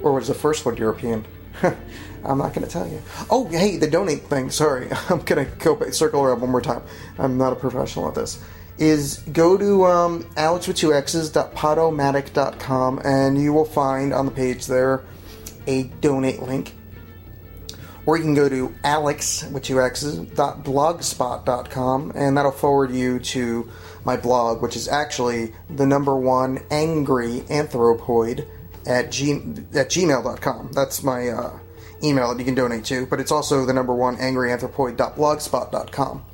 [0.00, 1.24] Or was the first one European?
[2.24, 3.02] I'm not going to tell you.
[3.30, 4.50] Oh, hey, the donate thing.
[4.50, 6.82] Sorry, I'm going to go back, circle around one more time.
[7.18, 8.42] I'm not a professional at this.
[8.78, 14.32] Is go to um, Alex with two X's podomatic.com and you will find on the
[14.32, 15.02] page there
[15.66, 16.74] a donate link.
[18.04, 20.30] Or you can go to alex with two X's and
[22.36, 23.68] that'll forward you to
[24.04, 28.46] my blog, which is actually the number one angry anthropoid
[28.86, 29.32] at, g-
[29.74, 30.70] at gmail.com.
[30.72, 31.58] That's my uh,
[32.02, 36.24] email that you can donate to, but it's also the number one angryanthropoid.blogspot.com.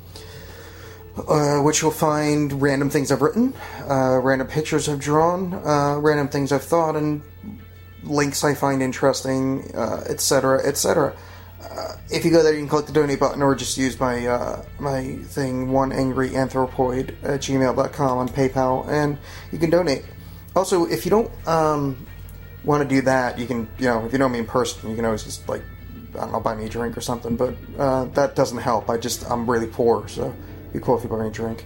[1.15, 3.53] Uh, which you'll find random things I've written,
[3.87, 7.21] uh, random pictures I've drawn, uh, random things I've thought, and
[8.01, 11.15] links I find interesting, etc., etc.
[11.63, 14.27] Uh, if you go there, you can click the donate button or just use my
[14.27, 19.17] uh, my thing, one angry anthropoid at gmail.com on PayPal, and
[19.51, 20.03] you can donate.
[20.55, 22.05] Also, if you don't um,
[22.63, 24.95] want to do that, you can, you know, if you know me in person, you
[24.95, 25.61] can always just, like,
[26.15, 28.89] I don't know, buy me a drink or something, but uh, that doesn't help.
[28.89, 30.25] I just, I'm really poor, so
[30.61, 31.65] it'd be cool if you buy me a drink.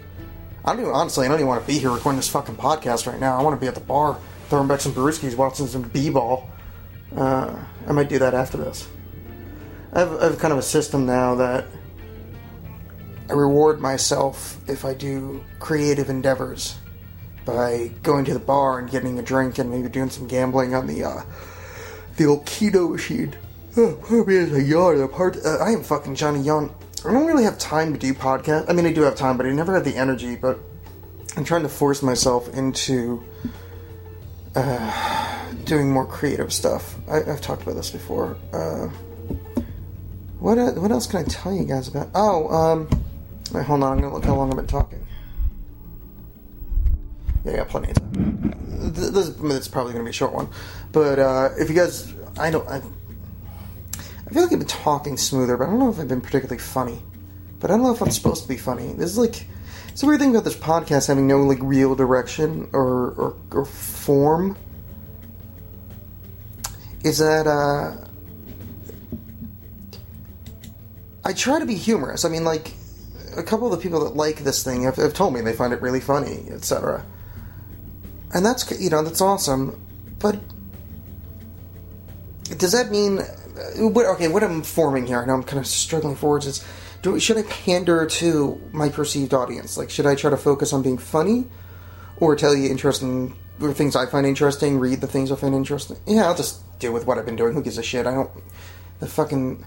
[0.65, 3.11] I don't even, honestly, I don't even want to be here recording this fucking podcast
[3.11, 3.37] right now.
[3.37, 4.19] I want to be at the bar,
[4.49, 6.49] throwing back some brewskis, watching some b-ball.
[7.15, 8.87] Uh, I might do that after this.
[9.93, 11.67] I have, I have kind of a system now that
[13.29, 16.77] I reward myself if I do creative endeavors
[17.47, 20.85] by going to the bar and getting a drink and maybe doing some gambling on
[20.85, 21.23] the uh,
[22.17, 23.35] the old keno machine.
[23.77, 25.01] Oh, a yawn.
[25.01, 25.11] I'm
[25.45, 26.73] Uh, I am fucking Johnny Yawn.
[27.05, 28.69] I don't really have time to do podcasts.
[28.69, 30.35] I mean, I do have time, but I never had the energy.
[30.35, 30.59] But
[31.37, 33.23] I'm trying to force myself into
[34.55, 36.95] uh, doing more creative stuff.
[37.07, 38.35] I, I've talked about this before.
[38.51, 38.87] Uh,
[40.39, 42.09] what uh, what else can I tell you guys about?
[42.13, 42.89] Oh, um,
[43.53, 43.93] wait, hold on.
[43.93, 45.06] I'm gonna look how long I've been talking.
[47.47, 48.93] Yeah, I got plenty of time.
[48.93, 50.49] Th- This, is probably gonna be a short one,
[50.91, 55.55] but uh, if you guys, I don't, I, I feel like I've been talking smoother,
[55.55, 57.01] but I don't know if I've been particularly funny.
[57.59, 58.93] But I don't know if I'm supposed to be funny.
[58.93, 59.47] This is like,
[59.87, 63.65] it's a weird thing about this podcast having no like real direction or or, or
[63.65, 64.57] form.
[67.03, 68.05] Is that uh,
[71.23, 72.25] I try to be humorous.
[72.25, 72.73] I mean, like
[73.37, 75.73] a couple of the people that like this thing have, have told me they find
[75.73, 77.05] it really funny, etc.
[78.33, 79.81] And that's you know that's awesome,
[80.19, 80.37] but
[82.57, 83.19] does that mean?
[83.19, 86.45] uh, What, okay, what I'm forming here, I know I'm kind of struggling forwards.
[86.45, 86.65] Is
[87.01, 89.77] do should I pander to my perceived audience?
[89.77, 91.45] Like, should I try to focus on being funny,
[92.17, 95.97] or tell you interesting or things I find interesting, read the things I find interesting?
[96.05, 97.53] Yeah, I'll just deal with what I've been doing.
[97.53, 98.05] Who gives a shit?
[98.05, 98.29] I don't.
[98.99, 99.65] The fucking.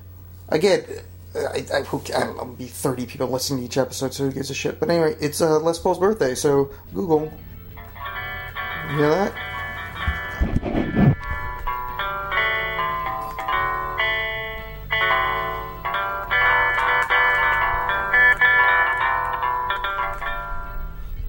[0.48, 0.86] I get.
[1.34, 4.32] I, I, who, I don't know, be 30 people listening to each episode, so who
[4.32, 4.80] gives a shit?
[4.80, 7.32] But anyway, it's uh, Les Paul's birthday, so Google.
[8.90, 9.32] You hear that?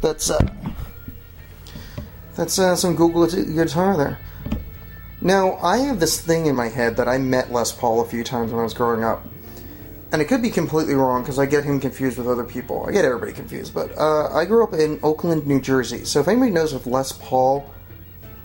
[0.01, 0.39] That's uh,
[2.35, 4.17] that's uh, some Google guitar there.
[5.21, 8.23] Now I have this thing in my head that I met Les Paul a few
[8.23, 9.23] times when I was growing up,
[10.11, 12.85] and it could be completely wrong because I get him confused with other people.
[12.87, 16.03] I get everybody confused, but uh, I grew up in Oakland, New Jersey.
[16.03, 17.69] So if anybody knows if Les Paul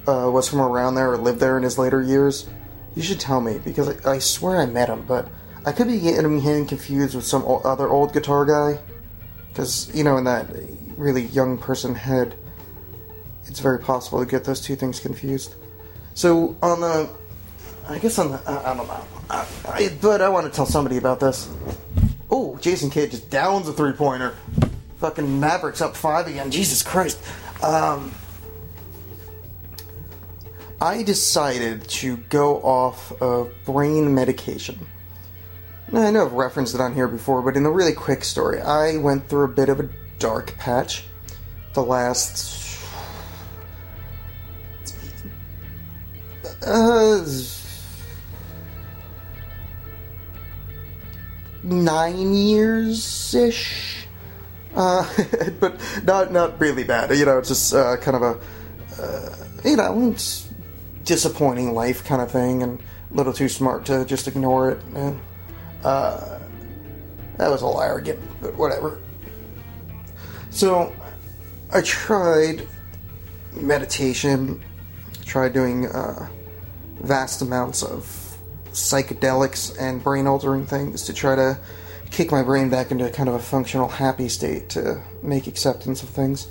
[0.06, 2.48] uh, was from around there or lived there in his later years,
[2.94, 5.28] you should tell me because I, I swear I met him, but
[5.64, 8.78] I could be getting him confused with some o- other old guitar guy.
[9.48, 10.46] Because you know, in that
[10.96, 12.36] really young person head,
[13.46, 15.56] it's very possible to get those two things confused.
[16.14, 17.10] So on the,
[17.88, 20.96] I guess the, I, I don't know, I, I, but I want to tell somebody
[20.96, 21.48] about this.
[22.30, 24.34] Oh, Jason Kidd just downs a three pointer.
[24.98, 26.50] Fucking Mavericks up five again.
[26.50, 27.22] Jesus Christ.
[27.62, 28.12] Um,
[30.80, 34.78] I decided to go off of brain medication.
[35.92, 38.60] Now, I know I've referenced it on here before, but in a really quick story,
[38.60, 41.04] I went through a bit of a dark patch
[41.74, 42.84] the last.
[46.66, 47.22] Uh,
[51.66, 54.06] nine years ish.
[54.74, 55.06] Uh,
[55.60, 57.10] but not not really bad.
[57.16, 60.14] You know, it's just uh, kind of a uh, you know
[61.04, 64.82] disappointing life kind of thing, and a little too smart to just ignore it.
[64.94, 65.20] And,
[65.84, 66.38] uh,
[67.38, 68.98] that was all arrogant, but whatever.
[70.50, 70.92] So,
[71.70, 72.66] I tried
[73.52, 74.62] meditation,
[75.24, 76.28] tried doing uh,
[77.00, 78.25] vast amounts of
[78.76, 81.58] psychedelics and brain altering things to try to
[82.10, 86.10] kick my brain back into kind of a functional, happy state to make acceptance of
[86.10, 86.46] things.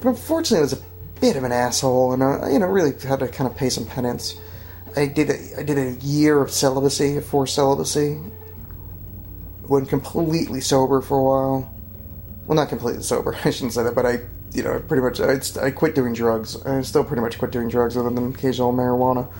[0.00, 0.82] But unfortunately, I was a
[1.20, 3.86] bit of an asshole, and I, you know, really had to kind of pay some
[3.86, 4.40] penance.
[4.96, 8.18] I did a, I did a year of celibacy, of forced celibacy.
[9.68, 11.74] Went completely sober for a while.
[12.46, 13.36] Well, not completely sober.
[13.44, 14.20] I shouldn't say that, but I,
[14.54, 16.60] you know, pretty much I, I quit doing drugs.
[16.64, 19.30] I still pretty much quit doing drugs, other than occasional marijuana.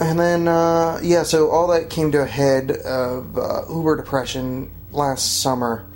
[0.00, 4.70] And then, uh, yeah, so all that came to a head of uh, uber depression
[4.90, 5.86] last summer.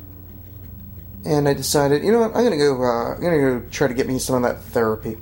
[1.25, 3.95] And I decided, you know what, I'm gonna go, uh, I'm gonna go try to
[3.95, 5.17] get me some of that therapy.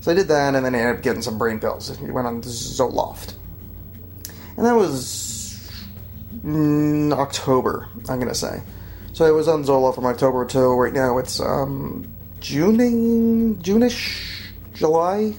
[0.00, 1.90] So I did that, and then I ended up getting some brain pills.
[1.90, 3.34] I went on Zoloft.
[4.56, 5.70] And that was
[6.44, 8.60] October, I'm gonna say.
[9.12, 15.34] So I was on Zoloft from October till right now it's um, June, June-ish, July,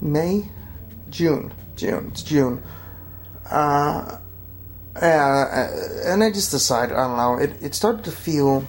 [0.00, 0.48] May,
[1.12, 2.08] June, June.
[2.08, 2.62] It's June.
[3.48, 4.18] Uh,
[5.00, 8.66] and I just decided, I don't know, it, it started to feel.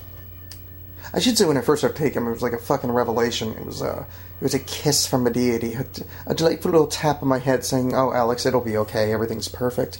[1.14, 3.54] I should say when I first started taking them, it was like a fucking revelation.
[3.54, 4.06] It was a,
[4.40, 5.76] it was a kiss from a deity,
[6.26, 9.12] a, delightful little tap on my head saying, "Oh, Alex, it'll be okay.
[9.14, 10.00] Everything's perfect."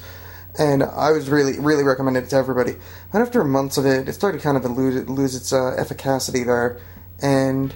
[0.58, 2.76] And I was really, really recommended it to everybody.
[3.12, 6.80] And after months of it, it started kind of lose, lose its uh, efficacy there,
[7.22, 7.74] and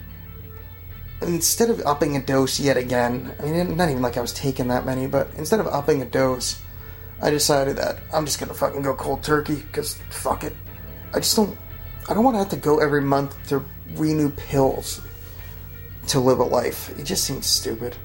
[1.21, 4.67] instead of upping a dose yet again, I mean, not even like I was taking
[4.67, 6.61] that many, but instead of upping a dose,
[7.21, 10.55] I decided that I'm just gonna fucking go cold turkey because fuck it.
[11.13, 11.57] I just don't.
[12.09, 13.65] I don't want to have to go every month to
[13.95, 15.01] renew pills
[16.07, 16.97] to live a life.
[16.97, 17.95] It just seems stupid.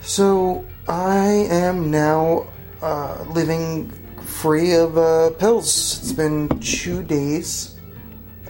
[0.00, 2.48] So I am now
[2.82, 3.90] uh, living
[4.22, 5.98] free of uh, pills.
[5.98, 7.75] It's been two days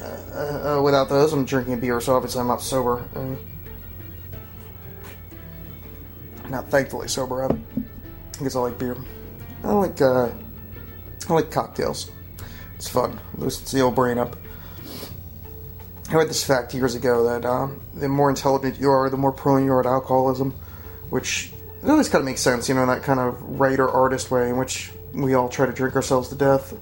[0.06, 1.32] uh, uh, without those.
[1.32, 3.08] I'm drinking beer, so obviously I'm not sober.
[3.14, 3.36] Uh,
[6.48, 7.44] not thankfully sober.
[7.44, 7.48] I
[8.42, 8.96] guess I like beer.
[9.64, 10.30] I like uh,
[11.28, 12.10] I like cocktails.
[12.76, 13.18] It's fun.
[13.36, 14.36] Loosens the old brain up.
[16.08, 19.32] I read this fact years ago that um, the more intelligent you are, the more
[19.32, 20.54] prone you are to alcoholism,
[21.10, 21.52] which
[21.82, 24.56] always kind of makes sense, you know, in that kind of writer artist way in
[24.56, 26.74] which we all try to drink ourselves to death.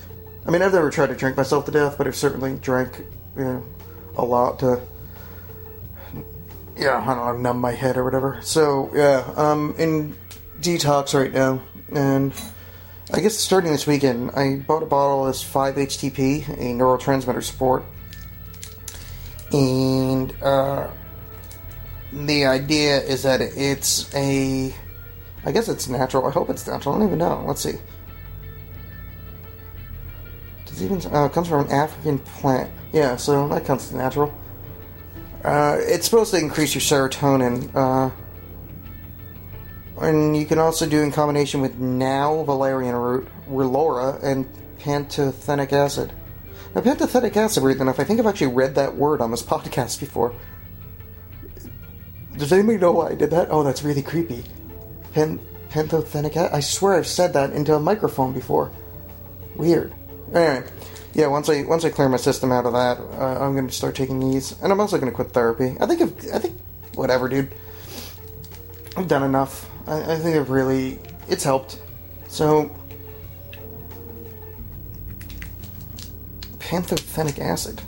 [0.46, 2.98] I mean, I've never tried to drink myself to death, but I've certainly drank,
[3.36, 3.64] you know,
[4.16, 4.80] a lot to,
[6.76, 8.40] yeah, I don't know, numb my head or whatever.
[8.42, 10.16] So, yeah, I'm in
[10.60, 12.32] detox right now, and
[13.12, 17.84] I guess starting this weekend, I bought a bottle of this 5-HTP, a neurotransmitter support,
[19.50, 20.90] and uh,
[22.12, 24.74] the idea is that it's a,
[25.44, 26.26] I guess it's natural.
[26.26, 26.96] I hope it's natural.
[26.96, 27.44] I don't even know.
[27.46, 27.78] Let's see.
[30.76, 32.70] It even uh, comes from an African plant?
[32.92, 34.34] Yeah, so that comes natural.
[35.44, 37.70] Uh, it's supposed to increase your serotonin.
[37.74, 38.10] Uh,
[40.00, 44.46] and you can also do in combination with now valerian root, relora, and
[44.78, 46.12] pantothenic acid.
[46.74, 50.00] Now, pantothenic acid, weird enough, I think I've actually read that word on this podcast
[50.00, 50.34] before.
[52.36, 53.48] Does anybody know why I did that?
[53.50, 54.42] Oh, that's really creepy.
[55.12, 56.52] Pan, pantothenic acid?
[56.52, 58.72] I swear I've said that into a microphone before.
[59.54, 59.94] Weird.
[60.32, 60.66] Anyway,
[61.12, 61.26] yeah.
[61.26, 64.18] Once I once I clear my system out of that, uh, I'm to start taking
[64.20, 65.76] these, and I'm also to quit therapy.
[65.80, 66.60] I think I've, I think
[66.94, 67.54] whatever, dude.
[68.96, 69.68] I've done enough.
[69.86, 70.98] I, I think I've really
[71.28, 71.80] it's helped.
[72.28, 72.74] So
[76.58, 77.80] pantothenic acid.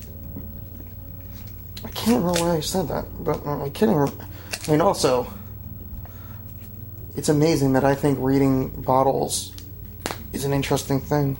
[1.84, 3.90] I can't remember why I said that, but uh, I can't.
[3.90, 4.24] Remember.
[4.66, 5.32] I mean, also,
[7.16, 9.52] it's amazing that I think reading bottles
[10.32, 11.36] is an interesting thing.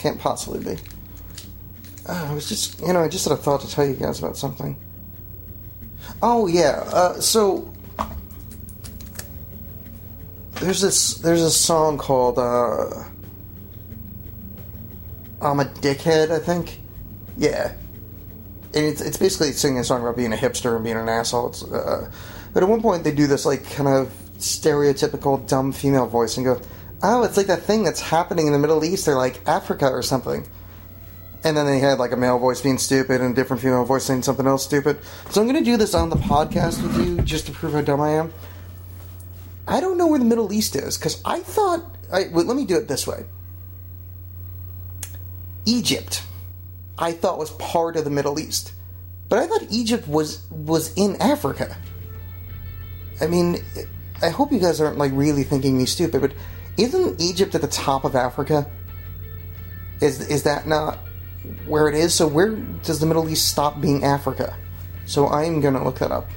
[0.00, 0.80] Can't possibly be.
[2.08, 4.18] Uh, I was just, you know, I just had a thought to tell you guys
[4.18, 4.74] about something.
[6.22, 7.70] Oh yeah, uh, so
[10.54, 13.04] there's this there's a song called uh,
[15.42, 16.80] "I'm a Dickhead," I think.
[17.36, 17.72] Yeah,
[18.72, 21.54] and it's it's basically singing a song about being a hipster and being an asshole.
[21.70, 22.10] Uh,
[22.54, 26.46] but at one point they do this like kind of stereotypical dumb female voice and
[26.46, 26.58] go,
[27.02, 30.02] "Oh, it's like that thing that's happening in the Middle East or like Africa or
[30.02, 30.46] something."
[31.42, 34.04] And then they had like a male voice being stupid and a different female voice
[34.04, 34.98] saying something else stupid.
[35.30, 37.80] So I'm going to do this on the podcast with you just to prove how
[37.80, 38.32] dumb I am.
[39.66, 41.96] I don't know where the Middle East is because I thought.
[42.12, 43.24] I, let me do it this way.
[45.64, 46.24] Egypt,
[46.98, 48.72] I thought was part of the Middle East,
[49.28, 51.76] but I thought Egypt was was in Africa.
[53.20, 53.58] I mean,
[54.22, 56.32] I hope you guys aren't like really thinking me stupid, but
[56.76, 58.70] isn't Egypt at the top of Africa?
[60.00, 60.98] Is is that not
[61.66, 62.14] where it is?
[62.14, 62.50] So where
[62.82, 64.56] does the Middle East stop being Africa?
[65.06, 66.30] So I'm gonna look that up.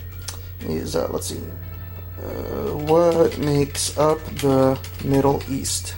[0.61, 1.41] Is uh, let's see,
[2.21, 5.95] uh, what makes up the Middle East?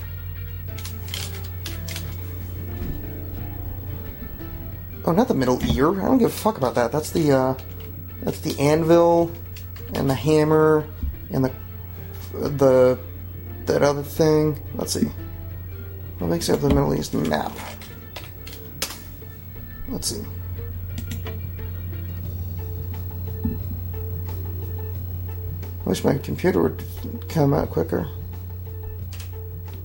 [5.08, 6.02] Oh, not the middle ear.
[6.02, 6.92] I don't give a fuck about that.
[6.92, 7.56] That's the uh,
[8.24, 9.32] that's the anvil
[9.94, 10.88] and the hammer
[11.30, 11.52] and the
[12.34, 13.00] the
[13.68, 14.60] that other thing.
[14.76, 15.10] Let's see.
[16.20, 17.52] What makes up the Middle East map?
[19.88, 20.24] Let's see.
[25.86, 26.84] I wish my computer would
[27.30, 28.08] come out quicker.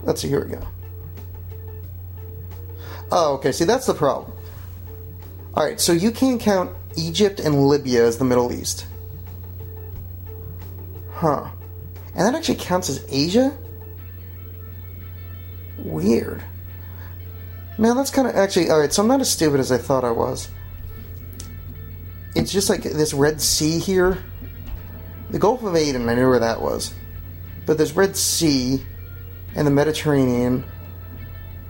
[0.02, 0.66] Let's see, here we go.
[3.12, 4.32] Oh, okay, see, that's the problem.
[5.54, 8.86] Alright, so you can't count Egypt and Libya as the Middle East.
[11.12, 11.50] Huh.
[12.14, 13.56] And that actually counts as Asia?
[15.84, 16.42] Weird.
[17.78, 18.70] Man, that's kind of actually.
[18.70, 20.50] Alright, so I'm not as stupid as I thought I was.
[22.34, 24.18] It's just like this Red Sea here.
[25.30, 26.92] The Gulf of Aden, I knew where that was.
[27.66, 28.84] But this Red Sea
[29.54, 30.64] and the Mediterranean.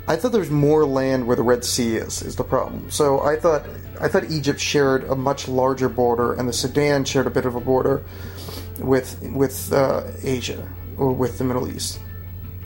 [0.08, 2.90] I thought there was more land where the Red Sea is, is the problem.
[2.90, 3.64] So I thought
[4.00, 7.54] I thought Egypt shared a much larger border and the Sudan shared a bit of
[7.54, 8.02] a border
[8.78, 12.00] with with uh, Asia or with the Middle East.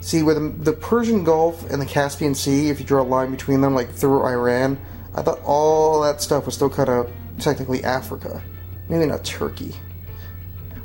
[0.05, 3.31] See, with the, the Persian Gulf and the Caspian Sea, if you draw a line
[3.31, 4.77] between them, like through Iran,
[5.15, 8.39] I thought all that stuff was still kind of technically Africa,
[8.87, 9.73] maybe not Turkey.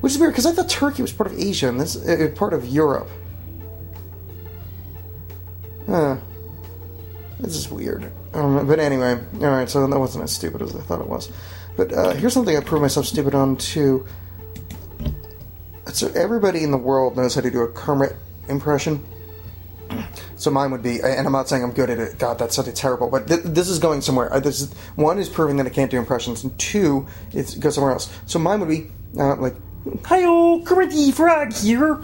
[0.01, 2.55] Which is weird because I thought Turkey was part of Asia and this uh, part
[2.55, 3.11] of Europe.
[5.87, 6.16] Huh.
[7.41, 8.11] This is weird.
[8.33, 11.31] Um, but anyway, alright, so that wasn't as stupid as I thought it was.
[11.77, 14.07] But uh, here's something I proved myself stupid on too.
[15.93, 18.16] So everybody in the world knows how to do a Kermit
[18.49, 19.05] impression.
[20.41, 22.18] So mine would be, and I'm not saying I'm good at it.
[22.18, 23.11] God, that's something terrible.
[23.11, 24.32] But th- this is going somewhere.
[24.32, 27.74] Uh, this is one is proving that I can't do impressions, and two, it goes
[27.74, 28.11] somewhere else.
[28.24, 29.55] So mine would be uh, like,
[30.07, 30.22] "Hi,
[30.64, 32.03] Kermit the Frog here."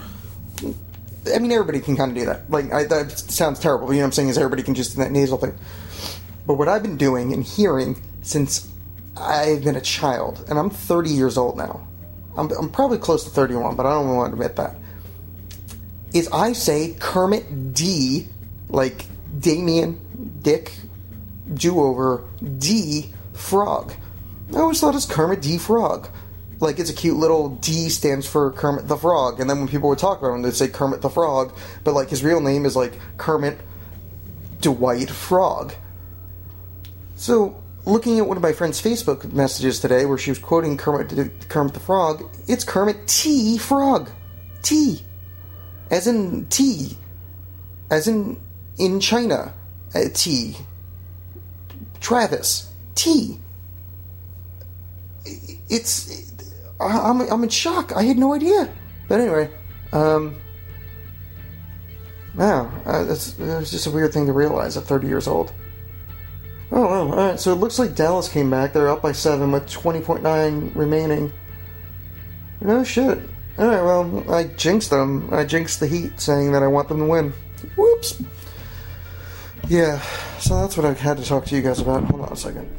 [1.35, 2.51] I mean, everybody can kind of do that.
[2.51, 3.89] Like, I, that sounds terrible.
[3.89, 5.57] You know what I'm saying is everybody can just do that nasal thing.
[6.47, 8.69] But what I've been doing and hearing since
[9.17, 11.89] I've been a child, and I'm 30 years old now.
[12.37, 14.77] I'm, I'm probably close to 31, but I don't want to admit that.
[16.15, 18.29] Is I say Kermit D,
[18.69, 19.07] like
[19.39, 20.01] Damien,
[20.43, 20.73] Dick,
[21.53, 22.25] do over
[22.59, 23.93] D, Frog.
[24.55, 26.09] I always thought it's Kermit D, Frog.
[26.59, 29.89] Like it's a cute little D stands for Kermit the Frog, and then when people
[29.91, 31.55] would talk about him, they'd say Kermit the Frog,
[31.85, 33.59] but like his real name is like Kermit
[34.61, 35.75] Dwight Frog.
[37.17, 41.49] So, looking at one of my friend's Facebook messages today, where she was quoting Kermit,
[41.49, 44.11] Kermit the Frog, it's Kermit T Frog,
[44.63, 45.03] T,
[45.91, 46.97] as in tea,
[47.91, 48.41] as in
[48.79, 49.55] in China,
[49.95, 50.57] uh, T.
[52.01, 53.39] Travis T.
[55.69, 56.33] It's
[56.81, 57.93] I- I'm I'm in shock.
[57.95, 58.69] I had no idea.
[59.09, 59.51] But anyway,
[59.93, 60.37] um,
[62.35, 65.53] wow, uh, that's, that's just a weird thing to realize at 30 years old.
[66.73, 68.73] Oh, well, alright, so it looks like Dallas came back.
[68.73, 71.33] They're up by 7 with 20.9 remaining.
[72.61, 73.21] No shit.
[73.59, 75.33] Alright, well, I jinxed them.
[75.33, 77.33] I jinxed the Heat, saying that I want them to win.
[77.77, 78.23] Whoops.
[79.69, 80.01] Yeah,
[80.39, 82.05] so that's what I had to talk to you guys about.
[82.05, 82.71] Hold on a second.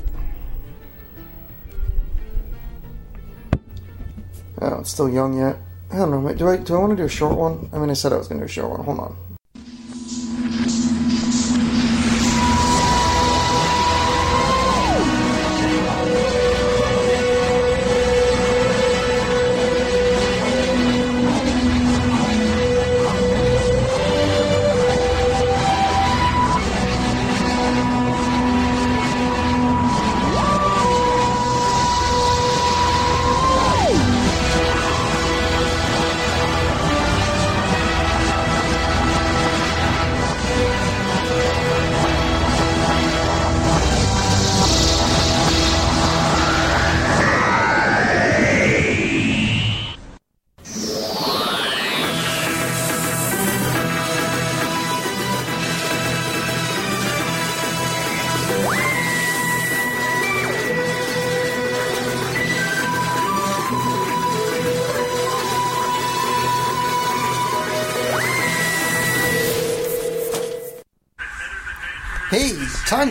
[4.61, 5.57] Oh, it's still young yet.
[5.91, 6.33] I don't know.
[6.33, 7.69] Do I do I want to do a short one?
[7.73, 8.83] I mean, I said I was going to do a short one.
[8.83, 9.26] Hold on.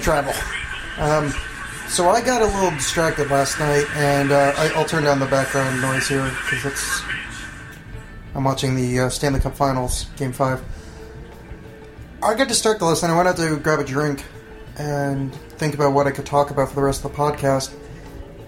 [0.07, 0.33] Travel.
[0.99, 1.35] Um,
[1.89, 5.27] so I got a little distracted last night, and uh, I, I'll turn down the
[5.27, 7.03] background noise here because it's.
[8.33, 10.63] I'm watching the uh, Stanley Cup Finals, Game Five.
[12.23, 13.11] I got distracted last night.
[13.11, 14.25] I went out to grab a drink
[14.79, 17.75] and think about what I could talk about for the rest of the podcast.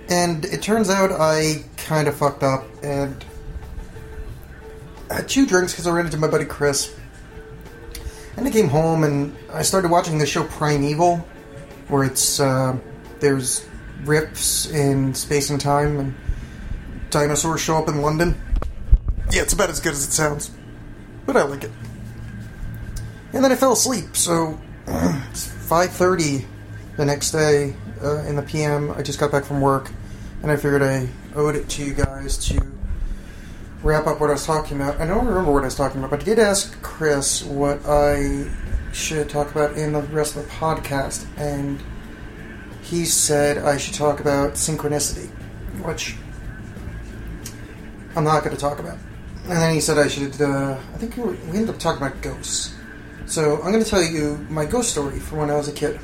[0.09, 3.25] And it turns out I kind of fucked up and
[5.11, 6.95] I had two drinks because I ran into my buddy Chris.
[8.37, 11.27] And I came home and I started watching the show Primeval,
[11.89, 12.77] where it's uh,
[13.21, 13.67] there's
[14.05, 16.15] rips in space and time and
[17.11, 18.41] dinosaurs show up in London.
[19.31, 20.51] Yeah, it's about as good as it sounds,
[21.27, 21.71] but I like it.
[23.33, 26.45] And then I fell asleep, so it's 5:30
[26.97, 28.91] the next day uh, in the PM.
[28.93, 29.91] I just got back from work,
[30.43, 32.61] and I figured I owed it to you guys to
[33.83, 35.01] wrap up what I was talking about.
[35.01, 38.51] I don't remember what I was talking about, but I did ask Chris what I
[38.99, 41.81] should talk about in the rest of the podcast, and
[42.83, 45.29] he said I should talk about synchronicity,
[45.85, 46.17] which
[48.17, 48.99] I'm not going to talk about.
[49.45, 50.41] And then he said I should.
[50.41, 52.75] Uh, I think we, ended up talking about ghosts.
[53.27, 56.01] So I'm going to tell you my ghost story from when I was a kid.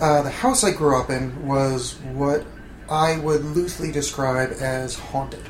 [0.00, 2.44] Uh, the house I grew up in was what
[2.90, 5.48] I would loosely describe as haunted.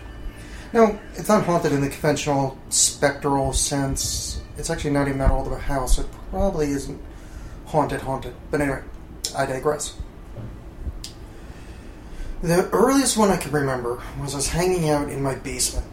[0.72, 4.41] Now, it's not haunted in the conventional spectral sense.
[4.57, 5.98] It's actually not even that old of a house.
[5.98, 7.00] It probably isn't
[7.66, 8.34] haunted, haunted.
[8.50, 8.82] But anyway,
[9.36, 9.96] I digress.
[12.42, 15.86] The earliest one I can remember was I was hanging out in my basement.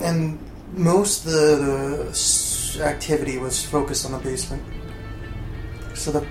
[0.00, 0.38] And
[0.72, 4.62] most of the, the activity was focused on the basement.
[5.94, 6.26] So the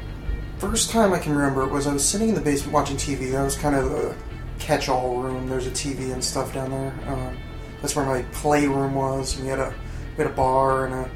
[0.58, 3.32] first time I can remember was I was sitting in the basement watching TV.
[3.32, 4.16] That was kind of a
[4.60, 5.50] catch-all room.
[5.50, 6.94] There's a TV and stuff down there.
[7.08, 7.38] Um,
[7.82, 9.38] that's where my playroom was.
[9.40, 9.74] We had a
[10.18, 11.12] we had a bar and a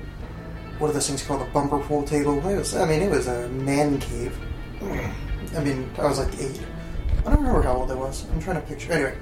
[0.79, 1.41] what are those things called?
[1.41, 2.37] A bumper pool table.
[2.47, 2.75] It was.
[2.75, 4.37] I mean, it was a man cave.
[5.55, 6.61] I mean, I was like eight.
[7.19, 8.25] I don't remember how old I was.
[8.31, 8.91] I'm trying to picture.
[8.93, 9.17] Anyway,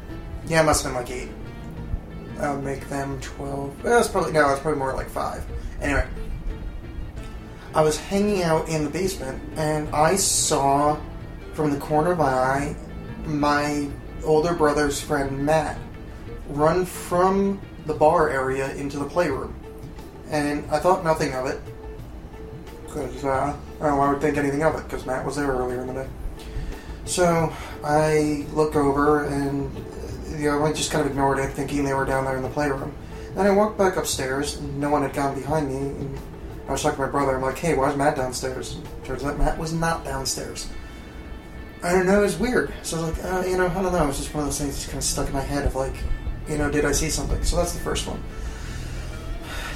[0.48, 1.30] yeah, I must have been like eight.
[2.40, 3.82] I would make them twelve.
[3.84, 4.42] Well, was probably no.
[4.42, 5.46] I was probably more like five.
[5.82, 6.06] Anyway,
[7.74, 10.98] I was hanging out in the basement and I saw
[11.54, 12.76] from the corner of my eye
[13.26, 13.90] my
[14.24, 15.78] older brother's friend Matt
[16.50, 19.54] run from the bar area into the playroom.
[20.36, 21.62] And I thought nothing of it.
[22.84, 25.38] Because uh, I don't know why I would think anything of it, because Matt was
[25.38, 26.10] there earlier in the day.
[27.06, 29.72] So I look over and
[30.38, 32.50] you know, I just kind of ignored it, thinking they were down there in the
[32.50, 32.94] playroom.
[33.36, 35.78] Then I walked back upstairs, and no one had gone behind me.
[35.78, 36.20] And
[36.68, 37.36] I was talking to my brother.
[37.36, 40.68] I'm like, "Hey, why is Matt downstairs?" Turns out Matt was not downstairs.
[41.84, 42.20] I don't know.
[42.20, 42.74] It was weird.
[42.82, 44.04] So I was like, uh, you know, I don't know.
[44.04, 45.76] It was just one of those things that's kind of stuck in my head of
[45.76, 45.94] like,
[46.50, 47.44] you know, did I see something?
[47.44, 48.22] So that's the first one.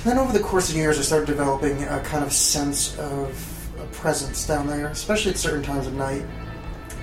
[0.04, 3.86] Then over the course of years, I started developing a kind of sense of a
[3.88, 6.26] presence down there, especially at certain times of night.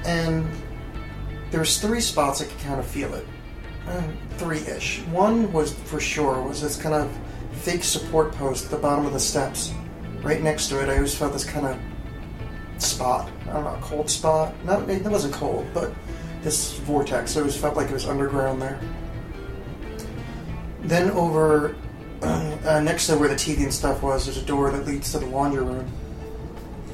[0.05, 0.49] And
[1.51, 3.27] there's three spots I could kind of feel it.
[4.39, 5.03] Three-ish.
[5.13, 7.11] One was for sure was this kind of
[7.53, 9.73] fake support post at the bottom of the steps.
[10.23, 13.31] Right next to it, I always felt this kind of spot.
[13.49, 14.55] I don't know, a cold spot.
[14.65, 15.93] Not it wasn't cold, but
[16.43, 17.37] this vortex.
[17.37, 18.81] I always felt like it was underground there.
[20.81, 21.77] Then over
[22.23, 25.19] uh, next to where the TV and stuff was, there's a door that leads to
[25.19, 25.91] the laundry room.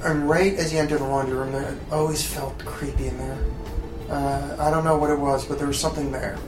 [0.03, 3.39] And right as you enter the laundry room, there, it always felt creepy in there.
[4.09, 6.39] Uh, I don't know what it was, but there was something there.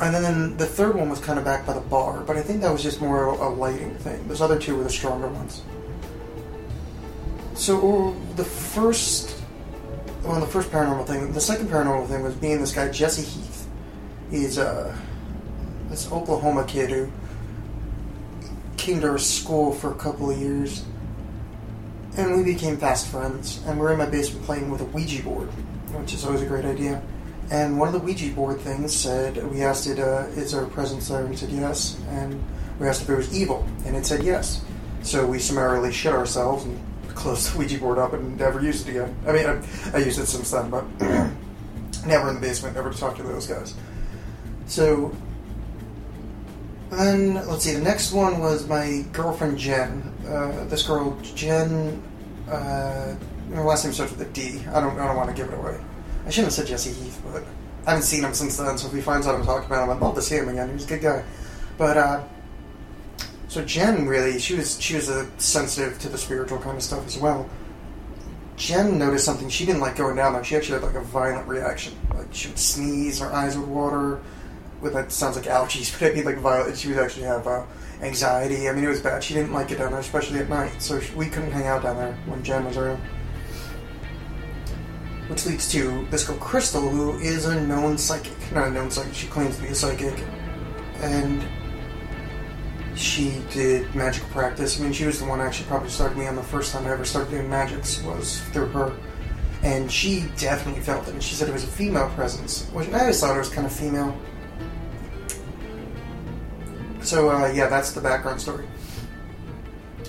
[0.00, 2.62] And then the third one was kind of back by the bar, but I think
[2.62, 4.26] that was just more a lighting thing.
[4.28, 5.62] Those other two were the stronger ones.
[7.54, 9.36] So the first,
[10.24, 13.68] well, the first paranormal thing, the second paranormal thing was being this guy Jesse Heath.
[14.30, 14.96] He's uh,
[15.90, 17.10] this Oklahoma kid who
[18.76, 20.84] came to our school for a couple of years,
[22.16, 23.60] and we became fast friends.
[23.66, 26.46] And we were in my basement playing with a Ouija board, which is always a
[26.46, 27.02] great idea.
[27.50, 30.68] And one of the Ouija board things said, we asked it, uh, is there a
[30.68, 31.24] presence there?
[31.24, 32.00] And it said yes.
[32.08, 32.42] And
[32.78, 34.64] we asked if it was evil, and it said yes.
[35.02, 38.92] So we summarily shit ourselves and closed the Ouija board up and never used it
[38.92, 39.16] again.
[39.26, 39.62] I mean, I,
[39.92, 40.84] I used it since then, but
[42.06, 43.74] never in the basement, never to talk to those guys.
[44.66, 45.14] So
[46.90, 50.02] then, let's see, the next one was my girlfriend Jen.
[50.26, 52.02] Uh, this girl, Jen,
[52.48, 53.14] uh,
[53.54, 54.60] her last name starts with a D.
[54.72, 55.78] I don't, I don't want to give it away.
[56.26, 57.44] I shouldn't have said Jesse Heath, but
[57.86, 59.90] I haven't seen him since then, so if he finds out I'm talking about him,
[59.90, 60.70] I'd love to see him again.
[60.72, 61.24] He's a good guy.
[61.78, 62.24] But, uh,
[63.50, 67.04] so Jen really, she was she was a sensitive to the spiritual kind of stuff
[67.04, 67.50] as well.
[68.56, 70.44] Jen noticed something she didn't like going down there.
[70.44, 71.94] She actually had like a violent reaction.
[72.14, 74.20] Like she would sneeze, her eyes would water.
[74.80, 76.76] With that sounds like allergies, but I mean like violent.
[76.76, 77.64] She would actually have uh,
[78.02, 78.68] anxiety.
[78.68, 79.22] I mean, it was bad.
[79.22, 80.80] She didn't like it down there, especially at night.
[80.80, 83.00] So we couldn't hang out down there when Jen was around.
[85.28, 88.32] Which leads to this girl Crystal, who is a known psychic.
[88.52, 89.14] Not a known psychic.
[89.14, 90.24] She claims to be a psychic,
[90.96, 91.44] and
[92.96, 94.80] she did magic practice.
[94.80, 96.90] I mean, she was the one actually probably started me on the first time I
[96.90, 98.96] ever started doing magics was through her.
[99.62, 101.12] And she definitely felt it.
[101.12, 103.66] And she said it was a female presence, which I always thought it was kind
[103.66, 104.16] of female.
[107.10, 108.68] So, uh, yeah, that's the background story.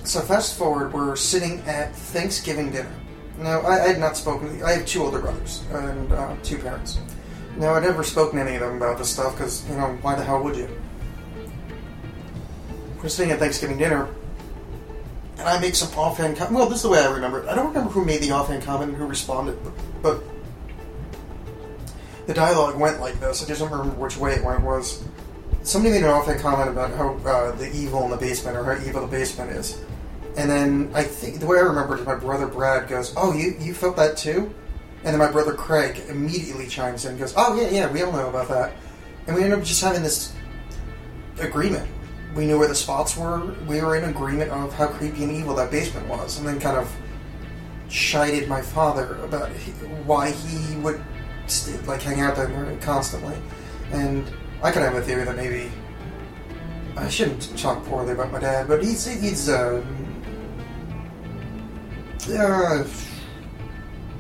[0.04, 2.94] So, fast forward, we're sitting at Thanksgiving dinner.
[3.40, 6.60] Now, I, I had not spoken, To, I have two older brothers and uh, two
[6.60, 7.00] parents.
[7.58, 10.14] Now, I'd never spoken to any of them about this stuff because, you know, why
[10.14, 10.70] the hell would you?
[13.02, 14.08] We're sitting at Thanksgiving dinner,
[15.40, 16.54] and I make some offhand comment.
[16.54, 17.50] Well, this is the way I remember it.
[17.50, 19.74] I don't remember who made the offhand comment and who responded, but,
[20.04, 20.24] but
[22.28, 23.44] the dialogue went like this.
[23.44, 24.62] I just don't remember which way it went.
[24.62, 25.04] Was
[25.64, 28.86] somebody made an offhand comment about how uh, the evil in the basement or how
[28.86, 29.82] evil the basement is,
[30.38, 33.34] and then I think the way I remember it is my brother Brad goes, "Oh,
[33.34, 34.54] you you felt that too,"
[35.04, 38.12] and then my brother Craig immediately chimes in and goes, "Oh yeah, yeah, we all
[38.12, 38.74] know about that,"
[39.28, 40.34] and we ended up just having this
[41.40, 41.90] agreement.
[42.36, 43.54] We knew where the spots were.
[43.68, 46.78] We were in agreement of how creepy and evil that basement was, and then kind
[46.78, 46.92] of
[47.90, 49.50] chided my father about
[50.06, 51.04] why he would
[51.86, 53.36] like hang out there constantly.
[53.92, 54.32] And
[54.64, 55.72] I could have a theory that maybe
[56.96, 59.84] I shouldn't talk poorly about my dad, but he's he's uh,
[62.30, 62.84] uh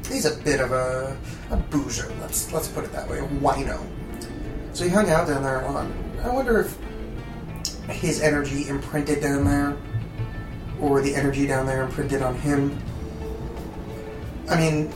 [0.07, 1.17] he's a bit of a
[1.51, 2.11] a boozer.
[2.21, 3.85] Let's let's put it that way, a wino.
[4.73, 5.87] So he hung out down there a lot.
[6.23, 6.77] I wonder if
[7.89, 9.77] his energy imprinted down there,
[10.79, 12.79] or the energy down there imprinted on him.
[14.49, 14.91] I mean,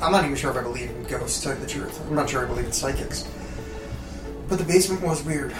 [0.00, 2.00] I'm not even sure if I believe in ghosts, to tell you the truth.
[2.06, 3.26] I'm not sure I believe in psychics.
[4.50, 5.54] But the basement was weird.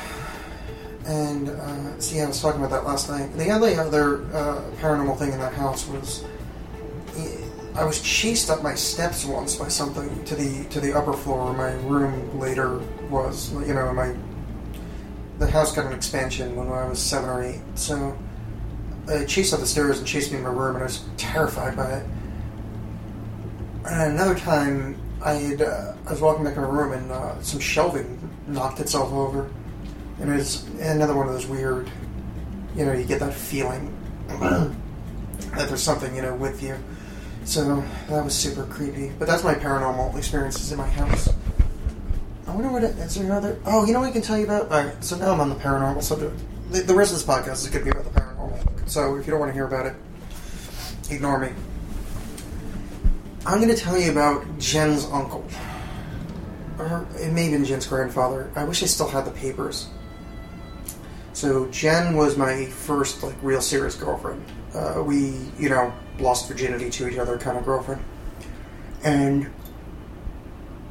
[1.06, 3.32] And, uh, see, I was talking about that last night.
[3.38, 6.24] The only other uh, paranormal thing in that house was
[7.74, 11.46] I was chased up my steps once by something to the to the upper floor
[11.46, 12.78] where my room later
[13.08, 13.52] was.
[13.52, 14.14] You know, my
[15.38, 17.60] the house got an expansion when I was seven or eight.
[17.76, 18.18] So
[19.08, 21.76] it chased up the stairs and chased me in my room, and I was terrified
[21.76, 22.06] by it.
[23.88, 27.40] And another time, I had uh, I was walking back in my room, and uh,
[27.40, 28.18] some shelving
[28.50, 29.50] knocked itself over,
[30.20, 31.90] and it was another one of those weird,
[32.76, 33.96] you know, you get that feeling
[34.28, 36.76] that there's something you know with you.
[37.44, 39.12] So that was super creepy.
[39.18, 41.32] But that's my paranormal experiences in my house.
[42.46, 43.58] I wonder what it, is there other.
[43.64, 44.70] Oh, you know what I can tell you about?
[44.70, 46.38] All right, so now I'm on the paranormal subject.
[46.70, 48.88] The, the rest of this podcast is going to be about the paranormal.
[48.88, 49.94] So if you don't want to hear about it,
[51.10, 51.50] ignore me.
[53.46, 55.44] I'm going to tell you about Jen's uncle.
[57.18, 58.50] It may have been Jen's grandfather.
[58.56, 59.88] I wish I still had the papers.
[61.32, 64.44] So Jen was my first like real serious girlfriend.
[64.74, 68.02] Uh, we, you know, lost virginity to each other kind of girlfriend.
[69.02, 69.50] And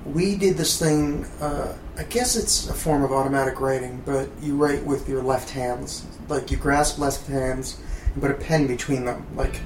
[0.06, 1.26] we did this thing.
[1.40, 5.50] Uh, I guess it's a form of automatic writing, but you write with your left
[5.50, 6.06] hands.
[6.28, 7.80] Like you grasp left hands
[8.14, 9.28] and put a pen between them.
[9.36, 9.60] Like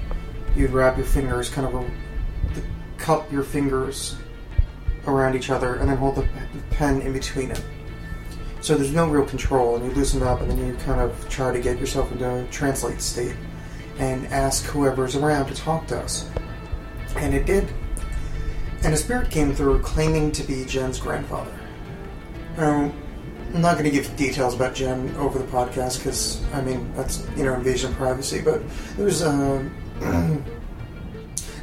[0.56, 1.90] you'd wrap your fingers, kind of a,
[2.98, 4.16] cup your fingers
[5.08, 6.28] around each other, and then hold the
[6.72, 7.64] pen in between it.
[8.62, 11.52] So there's no real control, and you loosen up, and then you kind of try
[11.52, 13.36] to get yourself into a translate state
[14.00, 16.30] and ask whoever's around to talk to us.
[17.18, 17.68] And it did.
[18.84, 21.54] And a spirit came through claiming to be Jen's grandfather.
[22.58, 22.92] Now,
[23.54, 27.28] I'm not going to give details about Jen over the podcast because, I mean, that's,
[27.36, 28.62] you know, invasion of privacy, but
[28.98, 29.64] it was, uh,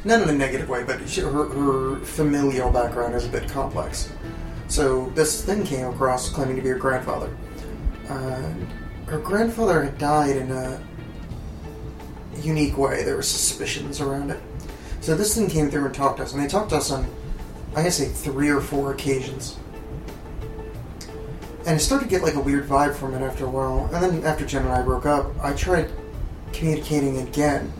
[0.03, 4.11] not in a negative way, but she, her, her familial background is a bit complex.
[4.67, 7.35] So this thing came across claiming to be her grandfather.
[8.09, 8.53] Uh,
[9.07, 10.81] her grandfather had died in a
[12.37, 13.03] unique way.
[13.03, 14.39] There were suspicions around it.
[15.01, 17.07] So this thing came through and talked to us, and they talked to us on,
[17.75, 19.57] I guess, say three or four occasions.
[21.65, 23.89] And it started to get like a weird vibe from it after a while.
[23.93, 25.91] And then after Jen and I broke up, I tried
[26.53, 27.71] communicating again.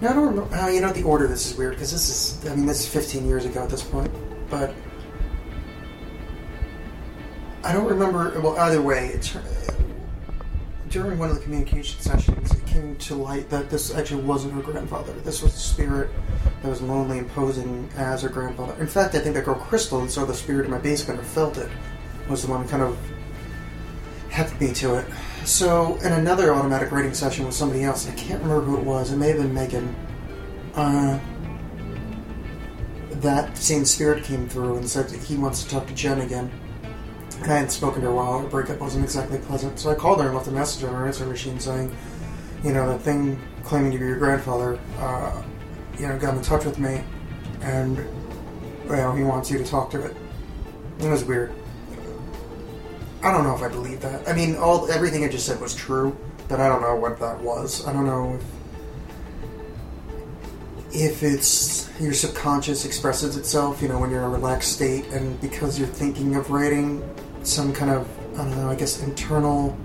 [0.00, 0.54] Now I don't remember.
[0.54, 2.50] Uh, you know, the order this is weird because this is.
[2.50, 4.10] I mean, this is 15 years ago at this point,
[4.48, 4.74] but
[7.62, 8.40] I don't remember.
[8.40, 9.36] Well, either way, it's
[10.90, 14.60] during one of the communication sessions, it came to light that this actually wasn't her
[14.60, 15.12] grandfather.
[15.12, 16.10] This was a spirit
[16.62, 18.74] that was lonely and posing as her grandfather.
[18.80, 21.22] In fact, I think that girl Crystal, that saw the spirit in my basement or
[21.22, 21.70] felt it,
[22.28, 22.98] was the one who kind of
[24.30, 25.06] helped me to it.
[25.44, 29.12] So, in another automatic rating session with somebody else, I can't remember who it was.
[29.12, 29.94] It may have been Megan.
[30.74, 31.18] Uh,
[33.20, 36.50] that same spirit came through and said that he wants to talk to Jen again.
[37.42, 38.34] I hadn't spoken to her while.
[38.34, 39.78] Our breakup wasn't exactly pleasant.
[39.78, 41.94] So I called her and left a message on her answering machine saying,
[42.62, 45.42] you know, that thing claiming to be your grandfather, uh,
[45.98, 47.02] you know, got in touch with me
[47.62, 47.98] and,
[48.88, 50.16] well, he wants you to talk to it.
[50.98, 51.54] It was weird.
[53.22, 54.26] I don't know if I believe that.
[54.28, 56.16] I mean, all everything I just said was true,
[56.48, 57.86] but I don't know what that was.
[57.86, 58.44] I don't know if
[60.92, 65.40] if it's your subconscious expresses itself, you know, when you're in a relaxed state, and
[65.40, 67.02] because you're thinking of writing,
[67.42, 69.76] some kind of I don't know, I guess internal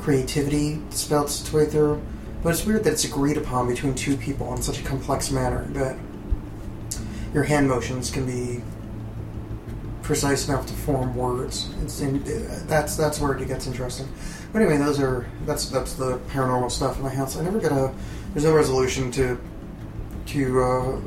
[0.00, 2.02] creativity spouts its way through.
[2.42, 5.64] But it's weird that it's agreed upon between two people in such a complex manner
[5.72, 5.96] that
[7.32, 8.62] your hand motions can be
[10.10, 11.70] precise enough to form words.
[11.84, 12.20] It's in,
[12.66, 14.08] that's that's where it gets interesting.
[14.52, 17.36] But anyway, those are that's that's the paranormal stuff in my house.
[17.36, 17.94] I never get a
[18.32, 19.40] there's no resolution to
[20.26, 21.00] to uh,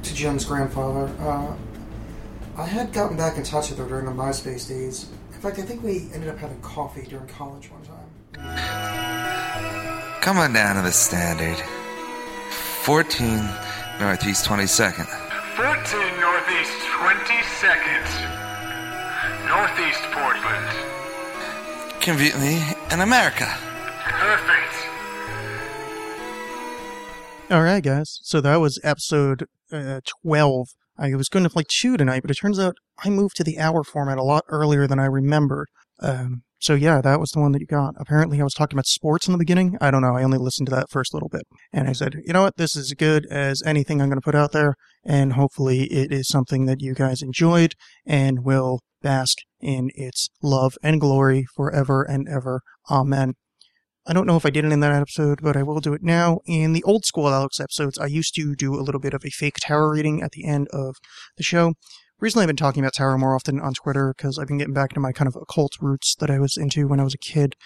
[0.00, 1.12] to Jen's grandfather.
[1.18, 1.56] Uh,
[2.56, 5.10] I had gotten back in touch with her during the MySpace days.
[5.32, 8.06] In fact, I think we ended up having coffee during college one time.
[10.20, 11.58] Come on down to the standard.
[12.84, 13.44] 14
[13.98, 15.23] Northeast 22nd.
[15.56, 15.66] 14
[16.20, 18.04] Northeast 22nd.
[19.46, 20.66] Northeast Portland.
[22.00, 22.58] Conveniently
[22.90, 23.46] in America.
[24.02, 24.74] Perfect.
[27.52, 28.18] All right, guys.
[28.22, 30.68] So that was episode uh, 12.
[30.98, 33.60] I was going to play two tonight, but it turns out I moved to the
[33.60, 35.68] hour format a lot earlier than I remembered.
[36.00, 37.94] Um, so yeah, that was the one that you got.
[37.98, 39.76] Apparently, I was talking about sports in the beginning.
[39.80, 40.16] I don't know.
[40.16, 41.42] I only listened to that first little bit,
[41.72, 44.24] and I said, you know what, this is as good as anything I'm going to
[44.24, 44.74] put out there,
[45.04, 47.74] and hopefully, it is something that you guys enjoyed
[48.06, 52.62] and will bask in its love and glory forever and ever.
[52.90, 53.34] Amen.
[54.06, 56.02] I don't know if I did it in that episode, but I will do it
[56.02, 56.40] now.
[56.44, 59.30] In the old school Alex episodes, I used to do a little bit of a
[59.30, 60.96] fake tarot reading at the end of
[61.38, 61.72] the show.
[62.20, 64.90] Recently, I've been talking about tarot more often on Twitter because I've been getting back
[64.90, 67.56] to my kind of occult roots that I was into when I was a kid.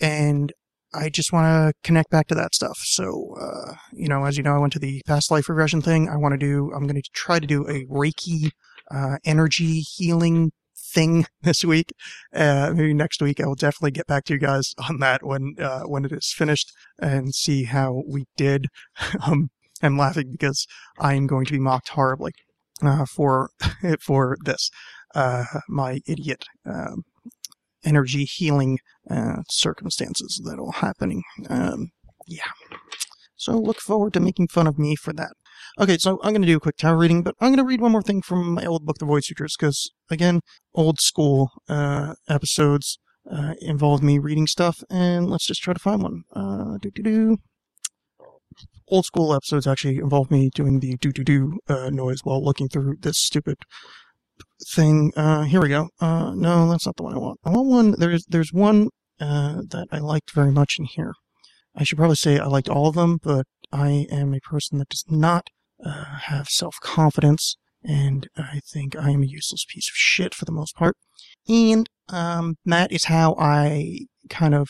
[0.00, 0.52] And
[0.92, 2.78] I just want to connect back to that stuff.
[2.82, 6.08] So, uh, you know, as you know, I went to the past life regression thing.
[6.08, 8.50] I want to do, I'm going to try to do a Reiki
[8.90, 11.92] uh, energy healing thing this week.
[12.32, 15.54] Uh, maybe next week I will definitely get back to you guys on that when
[15.60, 18.66] uh, when it is finished and see how we did.
[19.26, 19.50] um,
[19.82, 20.66] I'm laughing because
[20.98, 22.32] I am going to be mocked horribly
[22.82, 23.50] uh, for
[24.00, 24.70] for this
[25.14, 27.04] uh, my idiot um,
[27.84, 28.78] energy healing
[29.10, 31.22] uh, circumstances that are happening.
[31.48, 31.90] Um,
[32.26, 32.50] yeah.
[33.36, 35.32] So look forward to making fun of me for that.
[35.78, 37.80] Okay, so I'm going to do a quick tarot reading, but I'm going to read
[37.80, 40.40] one more thing from my old book, The Void Sutras, because, again,
[40.74, 42.98] old school uh, episodes
[43.30, 46.22] uh, involve me reading stuff, and let's just try to find one.
[46.34, 47.38] Uh, do-do-do.
[48.88, 53.18] Old school episodes actually involve me doing the do-do-do uh, noise while looking through this
[53.18, 53.56] stupid
[54.68, 55.12] thing.
[55.16, 55.88] Uh, here we go.
[56.00, 57.40] Uh, no, that's not the one I want.
[57.44, 58.88] I want one, there's, there's one
[59.20, 61.14] uh, that I liked very much in here.
[61.76, 64.88] I should probably say I liked all of them, but I am a person that
[64.88, 65.48] does not
[65.84, 70.44] uh, have self confidence, and I think I am a useless piece of shit for
[70.44, 70.96] the most part.
[71.48, 74.68] And um, that is how I kind of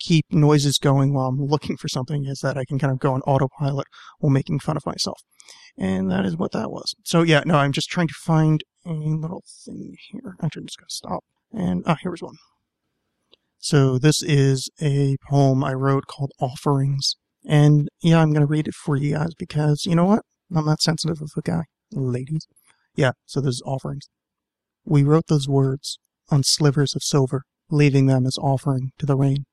[0.00, 3.14] keep noises going while I'm looking for something, is that I can kind of go
[3.14, 3.86] on autopilot
[4.18, 5.20] while making fun of myself.
[5.78, 6.94] And that is what that was.
[7.04, 10.36] So, yeah, no, I'm just trying to find a little thing here.
[10.42, 11.24] Actually, I'm just going to stop.
[11.52, 12.36] And, ah, here's one.
[13.58, 17.16] So, this is a poem I wrote called Offerings.
[17.46, 20.22] And yeah, I'm going to read it for you guys because you know what?
[20.54, 22.46] I'm not sensitive of a guy, ladies.
[22.96, 24.08] Yeah, so there's offerings.
[24.84, 25.98] We wrote those words
[26.30, 29.46] on slivers of silver, leaving them as offering to the rain,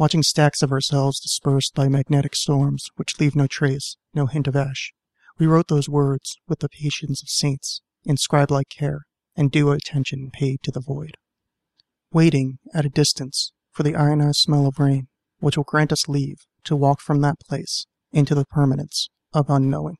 [0.00, 4.56] watching stacks of ourselves dispersed by magnetic storms which leave no trace, no hint of
[4.56, 4.94] ash.
[5.38, 9.02] We wrote those words with the patience of saints, in scribe-like care,
[9.36, 11.18] and due attention paid to the void.
[12.14, 15.08] Waiting at a distance for the ionized smell of rain,
[15.40, 19.98] which will grant us leave to walk from that place into the permanence of unknowing.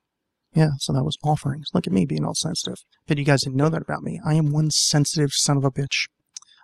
[0.55, 1.69] Yeah, so that was offerings.
[1.75, 2.79] Look at me being all sensitive.
[3.07, 4.19] But you guys didn't know that about me.
[4.25, 6.09] I am one sensitive son of a bitch.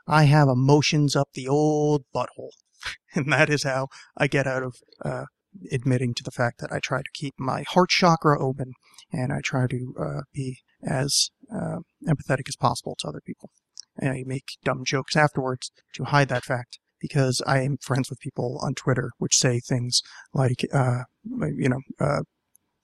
[0.06, 2.52] I have emotions up the old butthole.
[3.14, 5.24] and that is how I get out of uh,
[5.72, 8.72] admitting to the fact that I try to keep my heart chakra open
[9.12, 13.50] and I try to uh, be as uh, empathetic as possible to other people.
[13.96, 18.20] And I make dumb jokes afterwards to hide that fact because I am friends with
[18.20, 20.02] people on Twitter which say things
[20.34, 22.22] like, uh, you know, uh,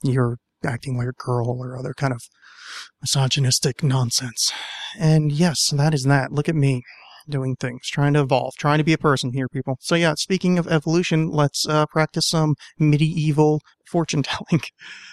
[0.03, 2.23] you're acting like a girl or other kind of
[3.01, 4.53] misogynistic nonsense.
[4.99, 6.33] And yes, that is that.
[6.33, 6.83] Look at me
[7.29, 9.77] doing things, trying to evolve, trying to be a person here, people.
[9.81, 14.63] So yeah, speaking of evolution, let's uh, practice some medieval fortune telling.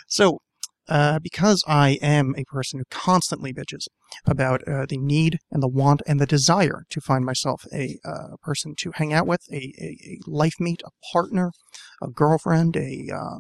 [0.08, 0.40] So,
[0.88, 3.86] uh, because I am a person who constantly bitches
[4.26, 8.38] about uh, the need and the want and the desire to find myself a uh,
[8.42, 11.52] person to hang out with, a, a, a life mate, a partner,
[12.02, 13.38] a girlfriend, a uh,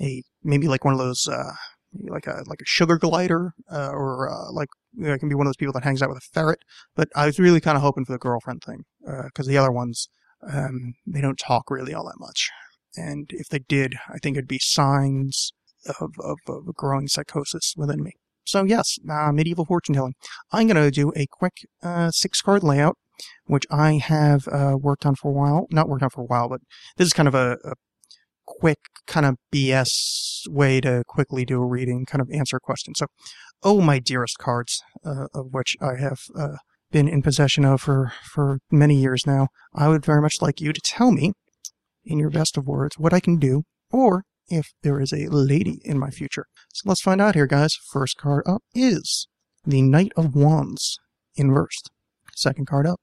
[0.00, 1.52] a maybe like one of those uh,
[2.08, 5.34] like a like a sugar glider, uh, or uh, like you know, I can be
[5.34, 6.60] one of those people that hangs out with a ferret.
[6.94, 10.08] But I was really kind of hoping for the girlfriend thing because the other ones
[10.52, 12.48] um, they don't talk really all that much,
[12.96, 15.52] and if they did, I think it'd be signs
[16.00, 18.12] of, of, of a growing psychosis within me.
[18.44, 20.14] So yes, uh, medieval fortune telling.
[20.52, 22.96] I'm to do a quick uh, six card layout,
[23.46, 25.66] which I have uh, worked on for a while.
[25.70, 26.60] Not worked on for a while, but
[26.96, 27.74] this is kind of a, a
[28.58, 32.94] quick kind of BS way to quickly do a reading, kind of answer a question.
[32.94, 33.06] So,
[33.62, 36.56] oh my dearest cards, uh, of which I have uh,
[36.90, 40.72] been in possession of for for many years now, I would very much like you
[40.72, 41.32] to tell me,
[42.04, 45.80] in your best of words, what I can do, or if there is a lady
[45.84, 46.46] in my future.
[46.72, 47.76] So let's find out here, guys.
[47.92, 49.28] First card up is
[49.64, 50.98] the Knight of Wands,
[51.36, 51.90] inversed.
[52.34, 53.00] Second card up,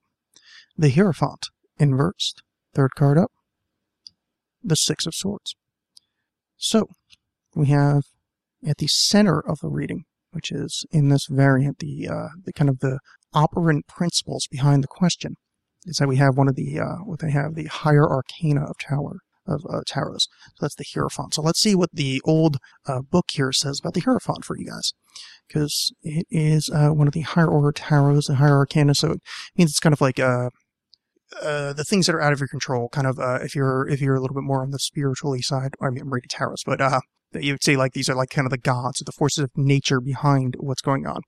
[0.76, 1.46] the Hierophant,
[1.78, 2.42] inversed.
[2.74, 3.32] Third card up,
[4.68, 5.54] the Six of Swords.
[6.56, 6.88] So,
[7.54, 8.02] we have
[8.66, 12.68] at the center of the reading, which is in this variant, the, uh, the kind
[12.68, 12.98] of the
[13.32, 15.36] operant principles behind the question,
[15.84, 18.76] is that we have one of the, uh, what they have, the higher arcana of
[18.78, 19.80] Tower, of uh.
[19.86, 20.28] So
[20.60, 21.34] that's the Hierophant.
[21.34, 24.66] So let's see what the old uh, book here says about the Hierophant for you
[24.66, 24.92] guys.
[25.46, 29.22] Because it is uh, one of the higher order tarots, the higher arcana, so it
[29.56, 30.50] means it's kind of like uh,
[31.42, 32.88] uh, the things that are out of your control.
[32.88, 35.74] Kind of uh, if you're if you're a little bit more on the spiritually side.
[35.80, 36.28] I mean, I'm reading
[36.66, 37.00] but uh,
[37.34, 39.50] you would say like these are like kind of the gods, or the forces of
[39.56, 41.20] nature behind what's going on.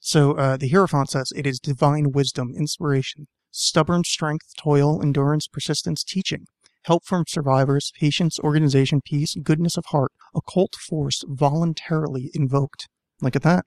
[0.00, 6.02] So uh, the Hierophant says it is divine wisdom, inspiration, stubborn strength, toil, endurance, persistence,
[6.04, 6.46] teaching
[6.84, 12.88] help from survivors, patience, organization, peace, goodness of heart, occult force voluntarily invoked.
[13.20, 13.64] Look at that.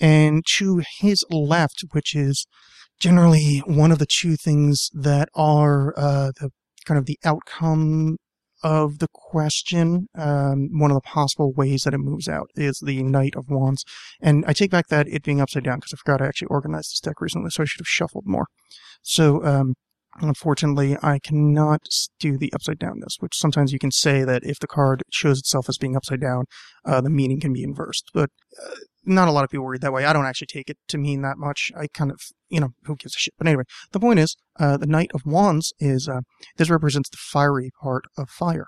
[0.00, 2.46] And to his left, which is
[3.00, 6.50] generally one of the two things that are uh, the
[6.84, 8.16] kind of the outcome
[8.62, 13.02] of the question, um, one of the possible ways that it moves out is the
[13.02, 13.84] Knight of Wands.
[14.20, 16.92] And I take back that it being upside down because I forgot I actually organized
[16.92, 18.46] this deck recently, so I should have shuffled more.
[19.02, 19.74] So, um,
[20.20, 21.86] Unfortunately, I cannot
[22.18, 25.68] do the upside downness, which sometimes you can say that if the card shows itself
[25.68, 26.46] as being upside down,
[26.84, 28.10] uh, the meaning can be inversed.
[28.12, 30.04] But uh, not a lot of people read that way.
[30.04, 31.70] I don't actually take it to mean that much.
[31.76, 33.34] I kind of, you know, who gives a shit?
[33.38, 33.62] But anyway,
[33.92, 36.20] the point is, uh, the Knight of Wands is, uh,
[36.56, 38.66] this represents the fiery part of fire.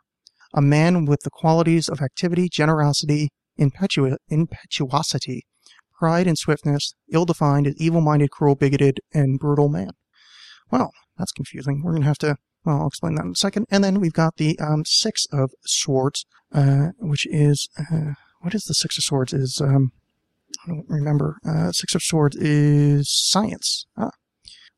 [0.55, 3.29] A man with the qualities of activity, generosity,
[3.59, 5.43] impetu- impetuosity,
[5.99, 9.91] pride and swiftness, ill-defined, evil-minded, cruel, bigoted, and brutal man.
[10.71, 11.83] Well, that's confusing.
[11.83, 13.67] We're going to have to, well, I'll explain that in a second.
[13.71, 18.65] And then we've got the um, Six of Swords, uh, which is, uh, what is
[18.65, 19.33] the Six of Swords?
[19.33, 19.93] Is, um,
[20.65, 21.37] I don't remember.
[21.47, 23.87] Uh, Six of Swords is science.
[23.97, 24.11] Ah,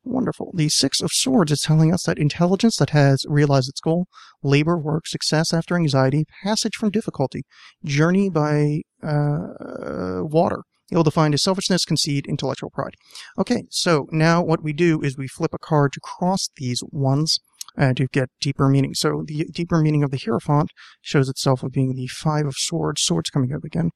[0.03, 0.51] wonderful.
[0.53, 4.05] The Six of Swords is telling us that intelligence that has realized its goal,
[4.43, 7.43] labor, work, success after anxiety, passage from difficulty,
[7.83, 10.63] journey by uh, water,
[10.93, 12.95] ill defined as selfishness, conceit, intellectual pride.
[13.37, 17.39] Okay, so now what we do is we flip a card to cross these ones
[17.77, 18.93] uh, to get deeper meaning.
[18.93, 23.01] So the deeper meaning of the Hierophant shows itself of being the Five of Swords,
[23.01, 23.91] swords coming up again,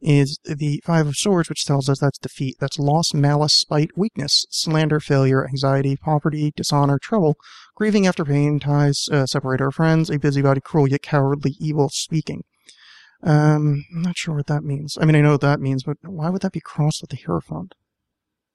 [0.00, 4.44] is the Five of Swords, which tells us that's defeat, that's loss, malice, spite, weakness,
[4.50, 7.36] slander, failure, anxiety, poverty, dishonor, trouble,
[7.74, 12.42] grieving after pain, ties, uh, separator of friends, a busybody, cruel yet cowardly, evil speaking.
[13.22, 14.96] Um, I'm not sure what that means.
[15.00, 17.16] I mean, I know what that means, but why would that be crossed with the
[17.16, 17.74] Hierophant?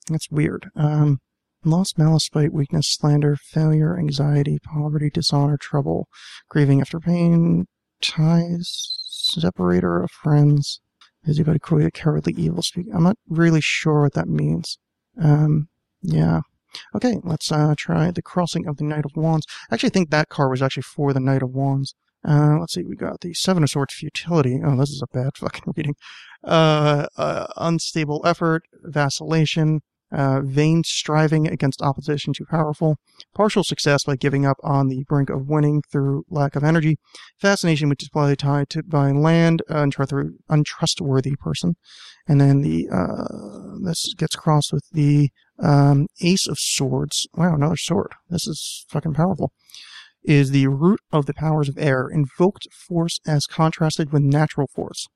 [0.09, 0.69] That's weird.
[0.75, 1.19] Um,
[1.63, 6.07] loss, malice, spite, weakness, slander, failure, anxiety, poverty, dishonor, trouble,
[6.49, 7.65] grieving after pain,
[8.01, 10.81] ties, separator of friends,
[11.23, 12.87] busybody, cruel, cowardly, evil speak.
[12.93, 14.77] I'm not really sure what that means.
[15.21, 15.69] Um,
[16.01, 16.41] yeah.
[16.95, 19.45] Okay, let's uh, try the crossing of the Knight of Wands.
[19.69, 21.95] I actually think that card was actually for the Knight of Wands.
[22.27, 24.59] Uh, let's see, we got the Seven of Swords futility.
[24.63, 25.95] Oh, this is a bad fucking reading.
[26.43, 29.81] Uh, uh, unstable effort, vacillation,
[30.11, 32.97] uh, vain striving against opposition too powerful,
[33.33, 36.97] partial success by giving up on the brink of winning through lack of energy,
[37.39, 41.75] fascination which is probably tied to by land, untrustworthy, untrustworthy person,
[42.27, 45.29] and then the uh, this gets crossed with the
[45.59, 47.27] um, Ace of Swords.
[47.33, 48.13] Wow, another sword.
[48.29, 49.53] This is fucking powerful
[50.23, 55.07] is the root of the powers of air, invoked force as contrasted with natural force.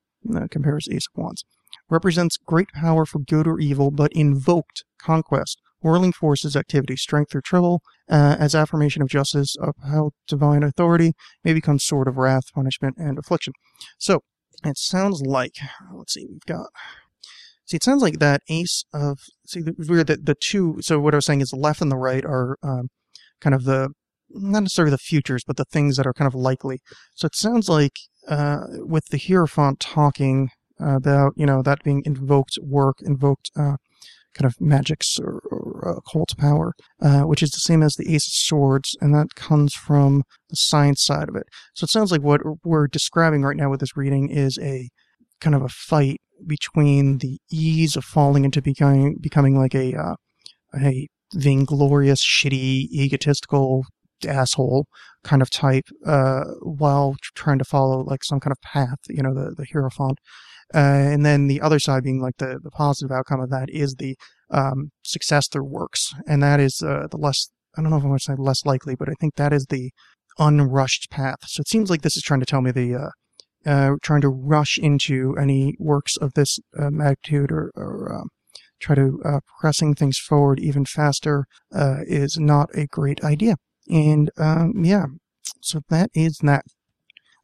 [0.50, 1.44] Compares Ace of Wands.
[1.88, 7.40] Represents great power for good or evil, but invoked conquest, whirling forces, activity, strength or
[7.40, 7.80] trouble,
[8.10, 11.12] uh, as affirmation of justice, upheld divine authority,
[11.44, 13.52] may become sword of wrath, punishment, and affliction.
[13.98, 14.22] So,
[14.64, 15.52] it sounds like
[15.94, 16.66] let's see, we've got
[17.66, 20.78] see, it sounds like that ace of see the weird that the two.
[20.80, 22.88] So what I was saying is the left and the right are um,
[23.40, 23.90] kind of the
[24.30, 26.80] not necessarily the futures, but the things that are kind of likely.
[27.14, 27.96] So it sounds like
[28.28, 33.76] uh, with the Hierophant talking about you know that being invoked work, invoked uh,
[34.34, 38.14] kind of magics or, or uh, occult power, uh, which is the same as the
[38.14, 41.44] Ace of Swords, and that comes from the science side of it.
[41.74, 44.90] So it sounds like what we're describing right now with this reading is a
[45.40, 50.16] kind of a fight between the ease of falling into becoming becoming like a uh,
[50.74, 53.84] a vainglorious, shitty, egotistical
[54.24, 54.86] asshole
[55.24, 59.34] kind of type, uh, while trying to follow like some kind of path, you know,
[59.34, 60.18] the the Hierophant.
[60.74, 63.94] Uh, and then the other side being like the, the positive outcome of that is
[63.94, 64.16] the
[64.50, 66.12] um, success through works.
[66.26, 68.66] And that is uh, the less, I don't know if I want to say less
[68.66, 69.92] likely, but I think that is the
[70.38, 71.38] unrushed path.
[71.46, 74.28] So it seems like this is trying to tell me the, uh, uh, trying to
[74.28, 78.28] rush into any works of this uh, magnitude or, or um,
[78.80, 83.54] try to pressing things forward even faster is not a great idea.
[83.88, 85.06] And um, yeah,
[85.60, 86.64] so that is that.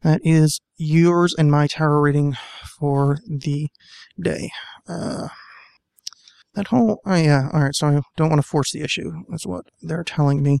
[0.01, 2.35] That is yours and my tarot reading
[2.77, 3.69] for the
[4.21, 4.51] day.
[4.85, 5.29] Uh,
[6.55, 9.65] that whole, oh yeah, alright, so I don't want to force the issue, that's what
[9.81, 10.59] they're telling me.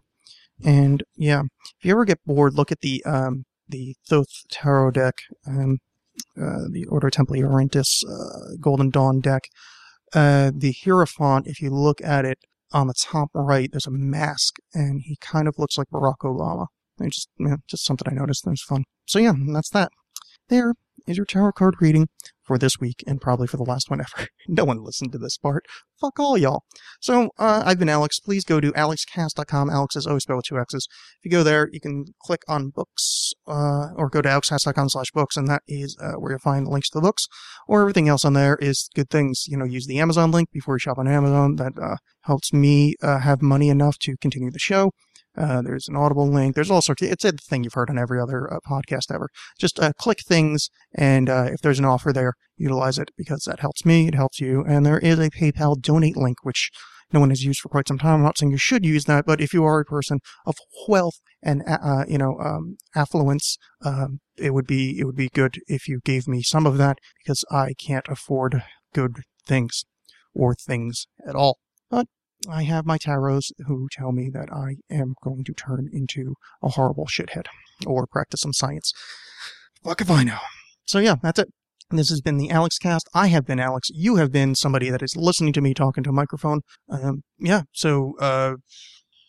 [0.63, 5.15] And yeah, if you ever get bored, look at the, um, the Thoth Tarot deck,
[5.45, 5.79] um,
[6.37, 9.43] uh, the Order Templi Orientis, uh, Golden Dawn deck.
[10.13, 12.37] Uh, the Hierophant, if you look at it
[12.73, 16.67] on the top right, there's a mask, and he kind of looks like Barack Obama.
[16.99, 18.43] It's just, just something I noticed.
[18.43, 18.83] That was fun.
[19.05, 19.91] So yeah, that's that.
[20.49, 20.73] There
[21.07, 22.07] is your tarot card reading
[22.43, 24.27] for this week and probably for the last one ever.
[24.47, 25.65] no one listened to this part.
[25.99, 26.63] Fuck all y'all.
[26.99, 28.19] So, uh, I've been Alex.
[28.19, 29.69] Please go to alexxcast.com.
[29.69, 30.87] Alex is always spelled with two X's.
[31.19, 35.11] If you go there, you can click on books, uh, or go to alexxcast.com slash
[35.13, 37.25] books, and that is, uh, where you'll find links to the books.
[37.67, 39.45] Or everything else on there is good things.
[39.47, 41.55] You know, use the Amazon link before you shop on Amazon.
[41.55, 44.91] That, uh, helps me, uh, have money enough to continue the show.
[45.35, 46.55] Uh, there's an Audible link.
[46.55, 47.01] There's all sorts.
[47.01, 49.29] Of, it's a thing you've heard on every other uh, podcast ever.
[49.59, 53.59] Just uh, click things, and uh, if there's an offer there, utilize it because that
[53.59, 54.07] helps me.
[54.07, 54.63] It helps you.
[54.67, 56.69] And there is a PayPal donate link, which
[57.11, 58.15] no one has used for quite some time.
[58.15, 60.55] I'm not saying you should use that, but if you are a person of
[60.87, 65.59] wealth and uh, you know um, affluence, um, it would be it would be good
[65.67, 69.85] if you gave me some of that because I can't afford good things
[70.33, 71.57] or things at all.
[72.49, 76.69] I have my tarots who tell me that I am going to turn into a
[76.69, 77.45] horrible shithead
[77.85, 78.91] or practice some science.
[79.83, 80.39] Fuck if I know.
[80.85, 81.49] So yeah, that's it.
[81.91, 83.01] This has been the Alexxcast.
[83.13, 83.89] I have been Alex.
[83.93, 86.61] You have been somebody that is listening to me talking to a microphone.
[86.89, 87.63] Um, yeah.
[87.71, 88.55] So uh,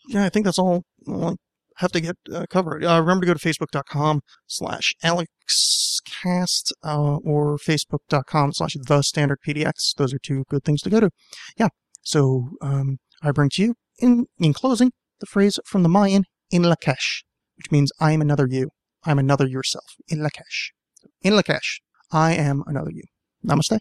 [0.08, 0.84] yeah, I think that's all.
[1.08, 1.34] I
[1.76, 2.84] have to get uh, covered.
[2.84, 9.94] Uh, remember to go to facebook.com slash alexxcast uh, or facebook.com slash the standard pdx.
[9.96, 11.10] Those are two good things to go to.
[11.58, 11.68] Yeah.
[12.02, 16.62] So um, I bring to you, in, in closing, the phrase from the Mayan, in
[16.62, 17.24] Lakesh,
[17.56, 18.70] which means I am another you.
[19.04, 19.94] I am another yourself.
[20.08, 20.72] In Lak'ech.
[21.22, 21.80] In Lak'ech.
[22.12, 23.04] I am another you.
[23.44, 23.78] Namaste.